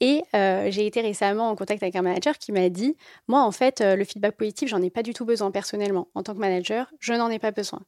[0.00, 2.96] Et euh, j'ai été récemment en contact avec un manager qui m'a dit,
[3.28, 6.08] moi en fait, le feedback positif, j'en ai pas du tout besoin personnellement.
[6.14, 7.80] En tant que manager, je n'en ai pas besoin.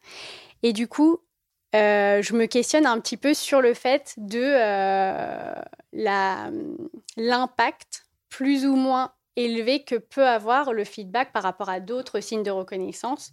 [0.62, 1.18] Et du coup,
[1.72, 4.54] je me questionne un petit peu sur le fait de
[7.16, 9.12] l'impact plus ou moins
[9.44, 13.32] élevé que peut avoir le feedback par rapport à d'autres signes de reconnaissance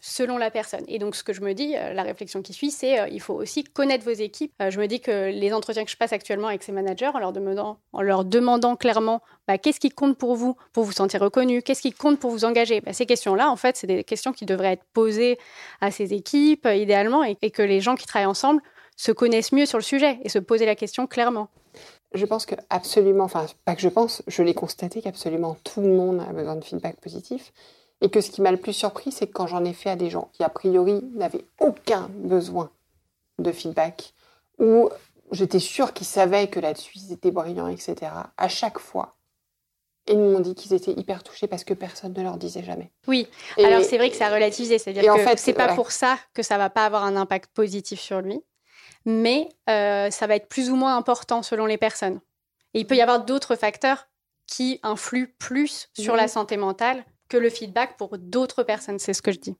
[0.00, 0.84] selon la personne.
[0.86, 3.20] Et donc ce que je me dis, euh, la réflexion qui suit, c'est euh, il
[3.20, 4.52] faut aussi connaître vos équipes.
[4.62, 7.18] Euh, je me dis que les entretiens que je passe actuellement avec ces managers, en
[7.18, 11.92] leur demandant, clairement bah, qu'est-ce qui compte pour vous, pour vous sentir reconnu, qu'est-ce qui
[11.92, 14.84] compte pour vous engager, bah, ces questions-là, en fait, c'est des questions qui devraient être
[14.92, 15.38] posées
[15.80, 18.62] à ces équipes idéalement et que les gens qui travaillent ensemble
[18.96, 21.48] se connaissent mieux sur le sujet et se poser la question clairement.
[22.14, 25.88] Je pense que absolument, enfin pas que je pense, je l'ai constaté qu'absolument tout le
[25.88, 27.52] monde a besoin de feedback positif.
[28.00, 29.96] Et que ce qui m'a le plus surpris, c'est que quand j'en ai fait à
[29.96, 32.70] des gens qui a priori n'avaient aucun besoin
[33.38, 34.14] de feedback,
[34.58, 34.88] ou
[35.32, 37.96] j'étais sûre qu'ils savaient que là-dessus ils étaient brillants, etc.
[38.36, 39.16] À chaque fois,
[40.06, 42.90] ils m'ont dit qu'ils étaient hyper touchés parce que personne ne leur disait jamais.
[43.06, 43.26] Oui,
[43.58, 45.64] Et- alors c'est vrai que c'est à relativiser, c'est-à-dire Et en que fait, c'est pas
[45.64, 45.74] voilà.
[45.74, 48.40] pour ça que ça va pas avoir un impact positif sur lui,
[49.08, 52.20] mais euh, ça va être plus ou moins important selon les personnes.
[52.74, 54.06] Et il peut y avoir d'autres facteurs
[54.46, 56.20] qui influent plus sur Mhm.
[56.20, 59.56] la santé mentale que le feedback pour d'autres personnes, c'est ce que je dis.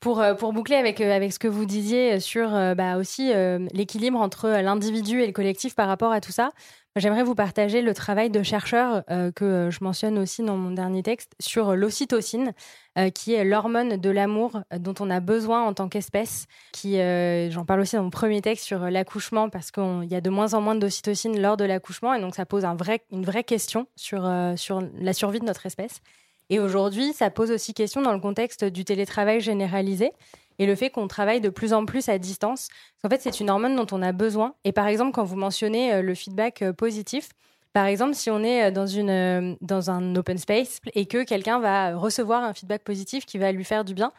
[0.00, 3.66] Pour, euh, pour boucler avec, euh, avec ce que vous disiez sur bah, aussi euh,
[3.72, 6.50] l'équilibre entre l'individu et le collectif par rapport à tout ça,
[6.96, 11.02] j'aimerais vous partager le travail de chercheurs euh, que je mentionne aussi dans mon dernier
[11.02, 12.52] texte sur l'ocytocine,
[12.98, 16.46] euh, qui est l'hormone de l'amour dont on a besoin en tant qu'espèce.
[16.72, 20.20] Qui, euh, j'en parle aussi dans mon premier texte sur l'accouchement parce qu'il y a
[20.20, 22.64] de moins en moins d'ocytocine lors de l'accouchement et donc ça pose
[23.10, 26.00] une vraie question sur, sur la survie de notre espèce.
[26.50, 30.10] Et aujourd'hui, ça pose aussi question dans le contexte du télétravail généralisé
[30.60, 32.68] et le fait qu'on travaille de plus en plus à distance.
[32.68, 34.54] Parce qu'en fait, c'est une hormone dont on a besoin.
[34.64, 37.30] Et par exemple, quand vous mentionnez euh, le feedback euh, positif,
[37.72, 41.60] par exemple, si on est euh, dans, une, dans un open space et que quelqu'un
[41.60, 44.12] va recevoir un feedback positif qui va lui faire du bien,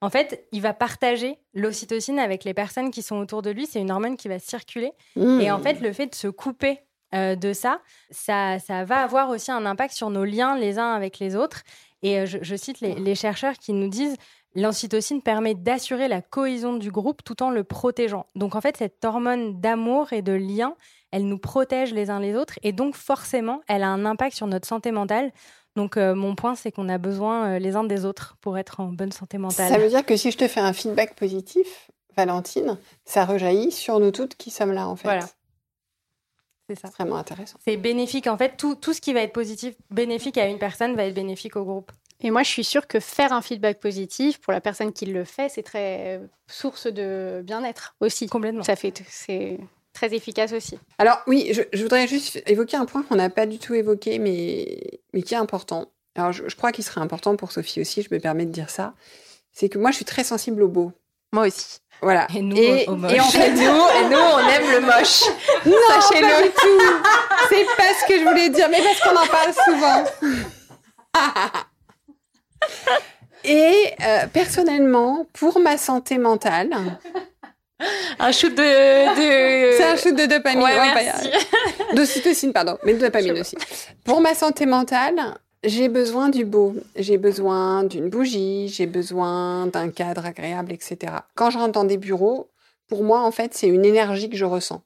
[0.00, 3.66] en fait, il va partager l'ocytocine avec les personnes qui sont autour de lui.
[3.66, 4.92] C'est une hormone qui va circuler.
[5.16, 6.78] Et en fait, le fait de se couper
[7.14, 7.80] euh, de ça,
[8.10, 11.64] ça, ça va avoir aussi un impact sur nos liens les uns avec les autres.
[12.02, 14.16] Et je, je cite les, les chercheurs qui nous disent
[14.54, 18.26] l'ocytocine permet d'assurer la cohésion du groupe tout en le protégeant.
[18.34, 20.74] Donc en fait, cette hormone d'amour et de lien,
[21.10, 24.46] elle nous protège les uns les autres et donc forcément, elle a un impact sur
[24.46, 25.32] notre santé mentale.
[25.76, 28.80] Donc euh, mon point, c'est qu'on a besoin euh, les uns des autres pour être
[28.80, 29.70] en bonne santé mentale.
[29.70, 34.00] Ça veut dire que si je te fais un feedback positif, Valentine, ça rejaillit sur
[34.00, 35.04] nous toutes qui sommes là, en fait.
[35.04, 35.26] Voilà.
[36.68, 36.88] C'est ça.
[36.88, 37.58] C'est vraiment intéressant.
[37.64, 38.26] C'est bénéfique.
[38.26, 41.14] En fait, tout, tout ce qui va être positif, bénéfique à une personne, va être
[41.14, 41.92] bénéfique au groupe.
[42.20, 45.24] Et moi, je suis sûre que faire un feedback positif pour la personne qui le
[45.24, 48.26] fait, c'est très euh, source de bien-être aussi.
[48.26, 48.64] Complètement.
[48.64, 49.58] Ça fait, c'est
[49.92, 50.78] très efficace aussi.
[50.98, 54.18] Alors oui, je, je voudrais juste évoquer un point qu'on n'a pas du tout évoqué,
[54.18, 55.86] mais, mais qui est important.
[56.16, 58.70] Alors je, je crois qu'il serait important pour Sophie aussi, je me permets de dire
[58.70, 58.94] ça.
[59.52, 60.92] C'est que moi, je suis très sensible au beau.
[61.32, 61.78] Moi aussi.
[62.00, 62.26] Voilà.
[62.34, 63.12] Et nous, et, au moche.
[63.12, 65.24] et en fait, nous, et nous, on aime le moche.
[65.66, 67.04] non, sachez-le tout.
[67.48, 70.04] C'est pas ce que je voulais dire, mais parce qu'on en parle souvent.
[73.44, 76.70] Et euh, personnellement, pour ma santé mentale,
[78.18, 78.56] Un shoot de.
[78.60, 79.76] de...
[79.76, 81.28] c'est un shoot de dopamine, Ouais, ouais, pas- merci.
[81.94, 83.56] d'ocytocine, pardon, mais de dopamine aussi.
[84.04, 85.14] Pour ma santé mentale,
[85.62, 86.74] j'ai besoin du beau.
[86.96, 91.12] J'ai besoin d'une bougie, j'ai besoin d'un cadre agréable, etc.
[91.36, 92.50] Quand je rentre dans des bureaux,
[92.88, 94.82] pour moi, en fait, c'est une énergie que je ressens.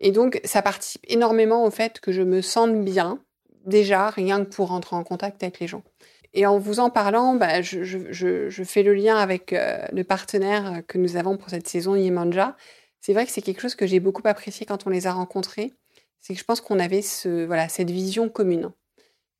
[0.00, 3.18] Et donc, ça participe énormément au fait que je me sente bien,
[3.66, 5.82] déjà, rien que pour rentrer en contact avec les gens.
[6.34, 10.98] Et en vous en parlant, bah, je, fais le lien avec euh, le partenaire que
[10.98, 12.56] nous avons pour cette saison, Yemanja.
[13.00, 15.72] C'est vrai que c'est quelque chose que j'ai beaucoup apprécié quand on les a rencontrés.
[16.20, 18.72] C'est que je pense qu'on avait cette vision commune.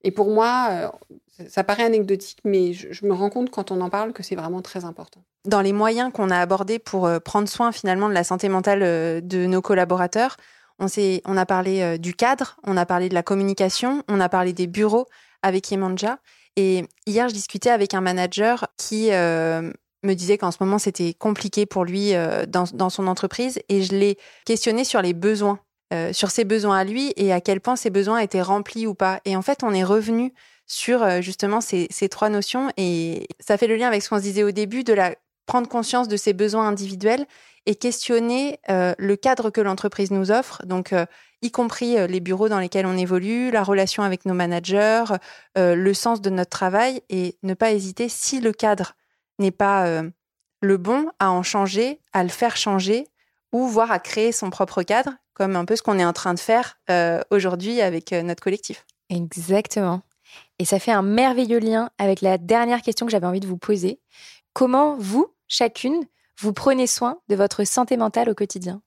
[0.02, 0.88] Et pour moi, euh,
[1.37, 4.37] ça, ça paraît anecdotique, mais je, me rends compte quand on en parle que c'est
[4.37, 5.24] vraiment très important.
[5.46, 8.80] Dans les moyens qu'on a abordés pour euh, prendre soin finalement de la santé mentale
[9.26, 10.37] de nos collaborateurs,
[10.78, 10.87] on,
[11.24, 14.66] on a parlé du cadre, on a parlé de la communication, on a parlé des
[14.66, 15.07] bureaux
[15.42, 16.18] avec Yemanja.
[16.57, 21.14] Et hier, je discutais avec un manager qui euh, me disait qu'en ce moment, c'était
[21.14, 23.61] compliqué pour lui euh, dans, son entreprise.
[23.69, 25.59] Et je l'ai questionné sur les besoins,
[25.93, 28.95] euh, sur ses besoins à lui et à quel point ses besoins étaient remplis ou
[28.95, 29.21] pas.
[29.25, 30.33] Et en fait, on est revenu
[30.67, 32.71] sur justement ces, ces trois notions.
[32.77, 35.14] Et ça fait le lien avec ce qu'on se disait au début de la
[35.46, 37.26] prendre conscience de ses besoins individuels
[37.66, 41.07] et questionner euh, le cadre que l'entreprise nous offre, donc euh,
[41.42, 45.04] y compris euh, les bureaux dans lesquels on évolue, la relation avec nos managers,
[45.57, 48.94] le sens de notre travail, et ne pas hésiter, si le cadre
[49.38, 50.02] n'est pas
[50.61, 53.07] le bon, à en changer, à le faire changer,
[53.52, 56.35] ou voire à créer son propre cadre, comme un peu ce qu'on est en train
[56.35, 56.78] de faire
[57.30, 58.85] aujourd'hui avec notre collectif.
[59.11, 60.02] Exactement.
[60.59, 63.59] Et ça fait un merveilleux lien avec la dernière question que j'avais envie de vous
[63.59, 64.00] poser.
[64.55, 66.05] Comment vous, chacune,
[66.38, 68.83] vous prenez soin de votre santé mentale au quotidien?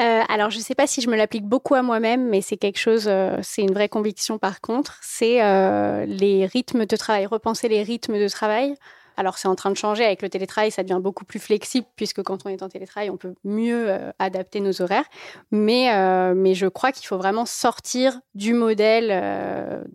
[0.00, 2.56] Euh, alors, je ne sais pas si je me l'applique beaucoup à moi-même, mais c'est
[2.56, 7.26] quelque chose, euh, c'est une vraie conviction par contre, c'est euh, les rythmes de travail,
[7.26, 8.76] repenser les rythmes de travail.
[9.16, 12.22] Alors, c'est en train de changer avec le télétravail, ça devient beaucoup plus flexible puisque
[12.22, 15.06] quand on est en télétravail, on peut mieux adapter nos horaires.
[15.50, 15.90] Mais,
[16.36, 19.08] mais je crois qu'il faut vraiment sortir du modèle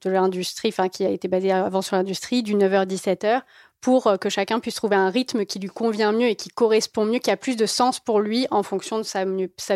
[0.01, 3.43] de l'industrie, enfin, qui a été basé avant sur l'industrie, du 9h-17h,
[3.83, 7.05] pour euh, que chacun puisse trouver un rythme qui lui convient mieux et qui correspond
[7.05, 9.25] mieux, qui a plus de sens pour lui en fonction de sa,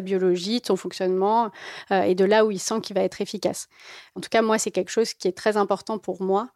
[0.01, 1.51] biologie, de son fonctionnement
[1.91, 3.67] euh, et de là où il sent qu'il va être efficace.
[4.15, 6.49] En tout cas, moi, c'est quelque chose qui est très important pour moi,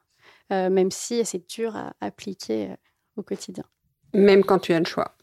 [0.53, 2.75] euh, même si c'est dur à appliquer euh,
[3.17, 3.65] au quotidien,
[4.13, 5.17] Même quand tu as le choix.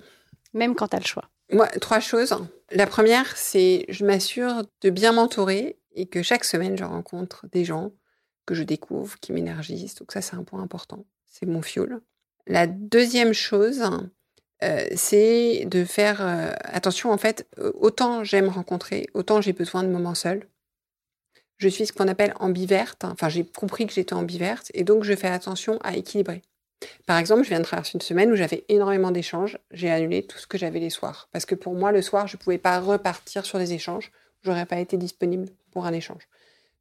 [0.53, 1.25] même quand tu as le choix.
[1.51, 2.37] Moi, trois choses.
[2.73, 7.65] La première, c'est je m'assure de bien m'entourer et que chaque semaine, je rencontre des
[7.65, 7.93] gens
[8.45, 9.95] que je découvre, qui m'énergisent.
[9.95, 11.07] Donc ça, c'est un point important.
[11.25, 12.01] C'est mon fuel.
[12.49, 13.83] La deuxième chose,
[14.65, 17.13] euh, c'est de faire euh, attention.
[17.13, 20.49] En fait, autant j'aime rencontrer, autant j'ai besoin de moments seuls.
[21.59, 23.05] Je suis ce qu'on appelle ambiverte.
[23.05, 26.43] Enfin, j'ai compris que j'étais ambiverte et donc je fais attention à équilibrer.
[27.07, 29.59] Par exemple, je viens de traverser une semaine où j'avais énormément d'échanges.
[29.73, 31.29] J'ai annulé tout ce que j'avais les soirs.
[31.33, 34.13] Parce que pour moi, le soir, je ne pouvais pas repartir sur des échanges.
[34.43, 36.29] J'aurais pas été disponible pour un échange.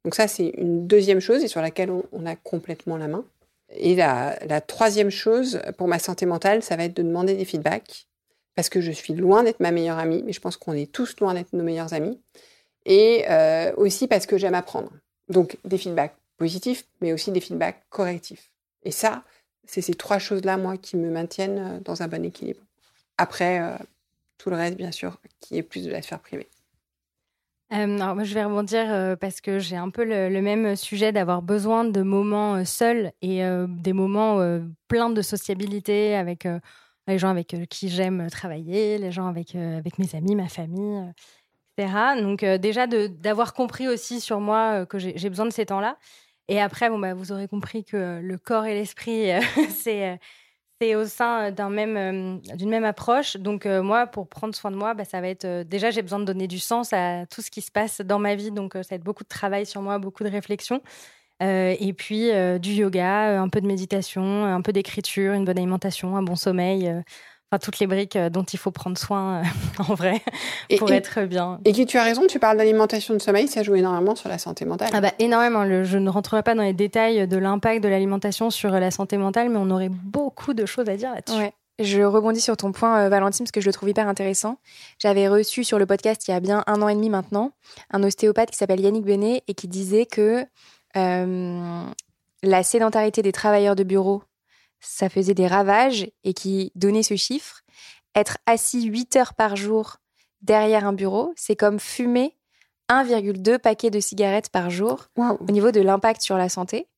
[0.04, 3.24] Donc ça, c'est une deuxième chose et sur laquelle on, a complètement la main.
[3.70, 8.06] Et la, troisième chose pour ma santé mentale, ça va être de demander des feedbacks.
[8.54, 11.16] Parce que je suis loin d'être ma meilleure amie, mais je pense qu'on est tous
[11.20, 12.20] loin d'être nos meilleurs amis.
[12.86, 14.90] Et euh, aussi parce que j'aime apprendre.
[15.28, 18.50] Donc des feedbacks positifs, mais aussi des feedbacks correctifs.
[18.82, 19.22] Et ça,
[19.66, 22.60] c'est ces trois choses-là, moi, qui me maintiennent euh, dans un bon équilibre.
[23.18, 23.76] Après, euh,
[24.38, 26.48] tout le reste, bien sûr, qui est plus de la sphère privée.
[27.72, 31.42] Euh, alors moi, je vais rebondir parce que j'ai un peu le, même sujet d'avoir
[31.42, 34.40] besoin de moments seuls et des moments
[34.88, 36.48] pleins de sociabilité avec
[37.06, 41.12] les gens avec qui j'aime travailler, les gens avec, avec mes amis, ma famille,
[41.76, 42.20] etc.
[42.22, 45.98] Donc déjà d'avoir compris aussi sur moi que j'ai besoin de ces temps-là.
[46.48, 50.16] Et après, bon, bah, vous aurez compris que le corps et l'esprit, euh, c'est euh,
[50.80, 53.36] c'est au sein d'un même euh, d'une même approche.
[53.36, 56.24] Donc moi, pour prendre soin de moi, bah, ça va être déjà j'ai besoin de
[56.24, 58.50] donner du sens à tout ce qui se passe dans ma vie.
[58.50, 60.80] Donc ça va être beaucoup de travail sur moi, beaucoup de réflexion.
[61.40, 66.22] et puis du yoga, un peu de méditation, un peu d'écriture, une bonne alimentation, un
[66.22, 66.92] bon sommeil
[67.50, 69.42] enfin, toutes les briques euh, dont il faut prendre soin euh,
[69.88, 70.22] en vrai
[70.78, 71.60] pour être bien.
[71.64, 74.38] Et qui tu as raison, tu parles d'alimentation de sommeil, ça joue énormément sur la
[74.38, 74.90] santé mentale.
[74.92, 75.64] Ah bah énormément.
[75.84, 79.48] je ne rentrerai pas dans les détails de l'impact de l'alimentation sur la santé mentale,
[79.48, 81.38] mais on aurait beaucoup de choses à dire là-dessus.
[81.38, 81.52] Ouais.
[81.80, 84.58] Je rebondis sur ton point, euh, Valentine, parce que je le trouve hyper intéressant.
[84.98, 87.52] J'avais reçu sur le podcast il y a bien un an et demi maintenant
[87.92, 90.44] un ostéopathe qui s'appelle Yannick Benet et qui disait que
[92.42, 94.22] la sédentarité des travailleurs de bureau
[94.80, 97.62] ça faisait des ravages et qui donnait ce chiffre.
[98.14, 99.96] Être assis 8 heures par jour
[100.42, 102.36] derrière un bureau, c'est comme fumer
[102.88, 106.88] 1,2 paquets de cigarettes par jour au niveau de l'impact sur la santé.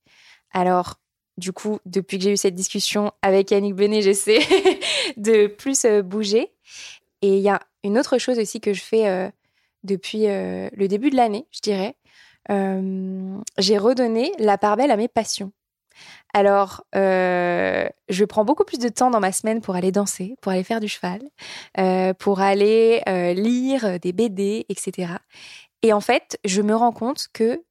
[0.53, 0.97] Alors,
[1.37, 4.41] du coup, depuis que j'ai eu cette discussion avec Yannick Benet, j'essaie
[5.17, 6.53] de plus euh, bouger.
[7.23, 9.29] Et il y a une autre chose aussi que je fais euh,
[9.83, 11.97] depuis euh, le début de l'année, je dirais.
[13.59, 15.53] j'ai redonné la part belle à mes passions.
[16.33, 20.53] Alors, euh, je prends beaucoup plus de temps dans ma semaine pour aller danser, pour
[20.53, 21.21] aller faire du cheval,
[21.79, 25.15] euh, pour aller euh, lire des BD, etc.
[25.83, 27.63] Et en fait, je me rends compte que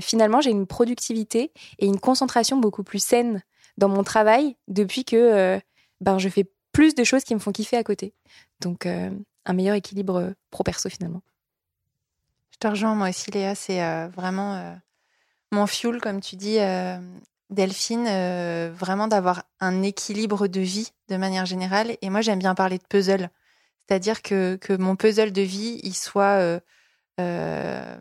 [0.00, 3.42] finalement, j'ai une productivité et une concentration beaucoup plus saine
[3.76, 5.60] dans mon travail depuis que
[6.00, 8.14] ben, je fais plus de choses qui me font kiffer à côté.
[8.60, 11.20] Donc, un meilleur équilibre pro-perso finalement.
[12.52, 13.54] Je te rejoins, moi aussi, Léa.
[13.54, 14.74] C'est vraiment
[15.52, 16.56] mon fuel, comme tu dis,
[17.50, 21.96] Delphine, euh, vraiment d'avoir un équilibre de vie de manière générale.
[22.00, 23.28] Et moi, j'aime bien parler de puzzle.
[23.78, 26.38] C'est-à-dire que, mon puzzle de vie, il soit.
[26.38, 26.60] Euh,
[27.20, 27.96] euh,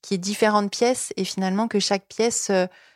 [0.00, 2.50] qui est différentes pièces et finalement que chaque pièce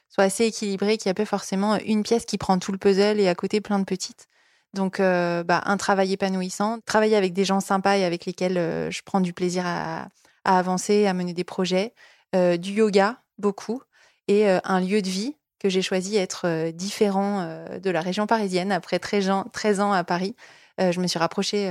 [0.09, 3.21] soit assez équilibrée, qu'il n'y a pas forcément une pièce qui prend tout le puzzle
[3.21, 4.29] et à côté plein de petites.
[4.73, 8.55] Donc, bah, un travail épanouissant, travailler avec des gens sympas et avec lesquels
[8.91, 10.09] je prends du plaisir à,
[10.45, 11.93] à, avancer, à mener des projets,
[12.33, 13.83] du yoga, beaucoup,
[14.29, 18.01] et euh, un lieu de vie que j'ai choisi être euh, différent euh, de la
[18.01, 18.71] région parisienne.
[18.71, 20.37] Après 13 ans, 13 ans à Paris,
[20.79, 21.69] je me suis rapprochée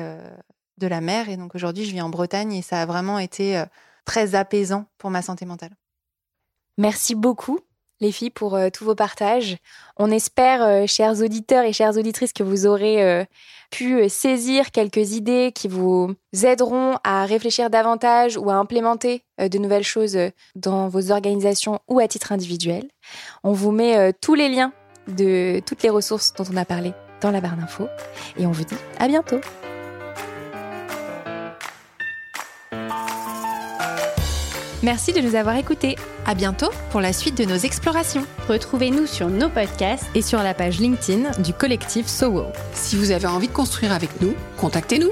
[0.80, 3.64] de la mer et donc aujourd'hui je vis en Bretagne et ça a vraiment été
[4.04, 5.70] très apaisant pour ma santé mentale.
[6.78, 7.62] Merci beaucoup
[8.00, 9.58] les filles, pour euh, tous vos partages.
[9.98, 13.26] On espère, euh, chers auditeurs et chères auditrices, que vous aurez euh,
[13.72, 19.84] pu saisir quelques idées qui vous aideront à réfléchir davantage ou à implémenter de nouvelles
[19.84, 20.18] choses
[20.56, 22.88] dans vos organisations ou à titre individuel.
[23.44, 24.72] On vous met tous les liens
[25.10, 27.90] de toutes les ressources dont on a parlé dans la barre d'infos
[28.38, 29.42] et on vous dit à bientôt.
[34.88, 35.98] Merci de nous avoir écoutés.
[36.26, 38.26] À bientôt pour la suite de nos explorations.
[38.48, 42.46] Retrouvez-nous sur nos podcasts et sur la page LinkedIn du collectif SOWO.
[42.72, 45.12] Si vous avez envie de construire avec nous, contactez-nous.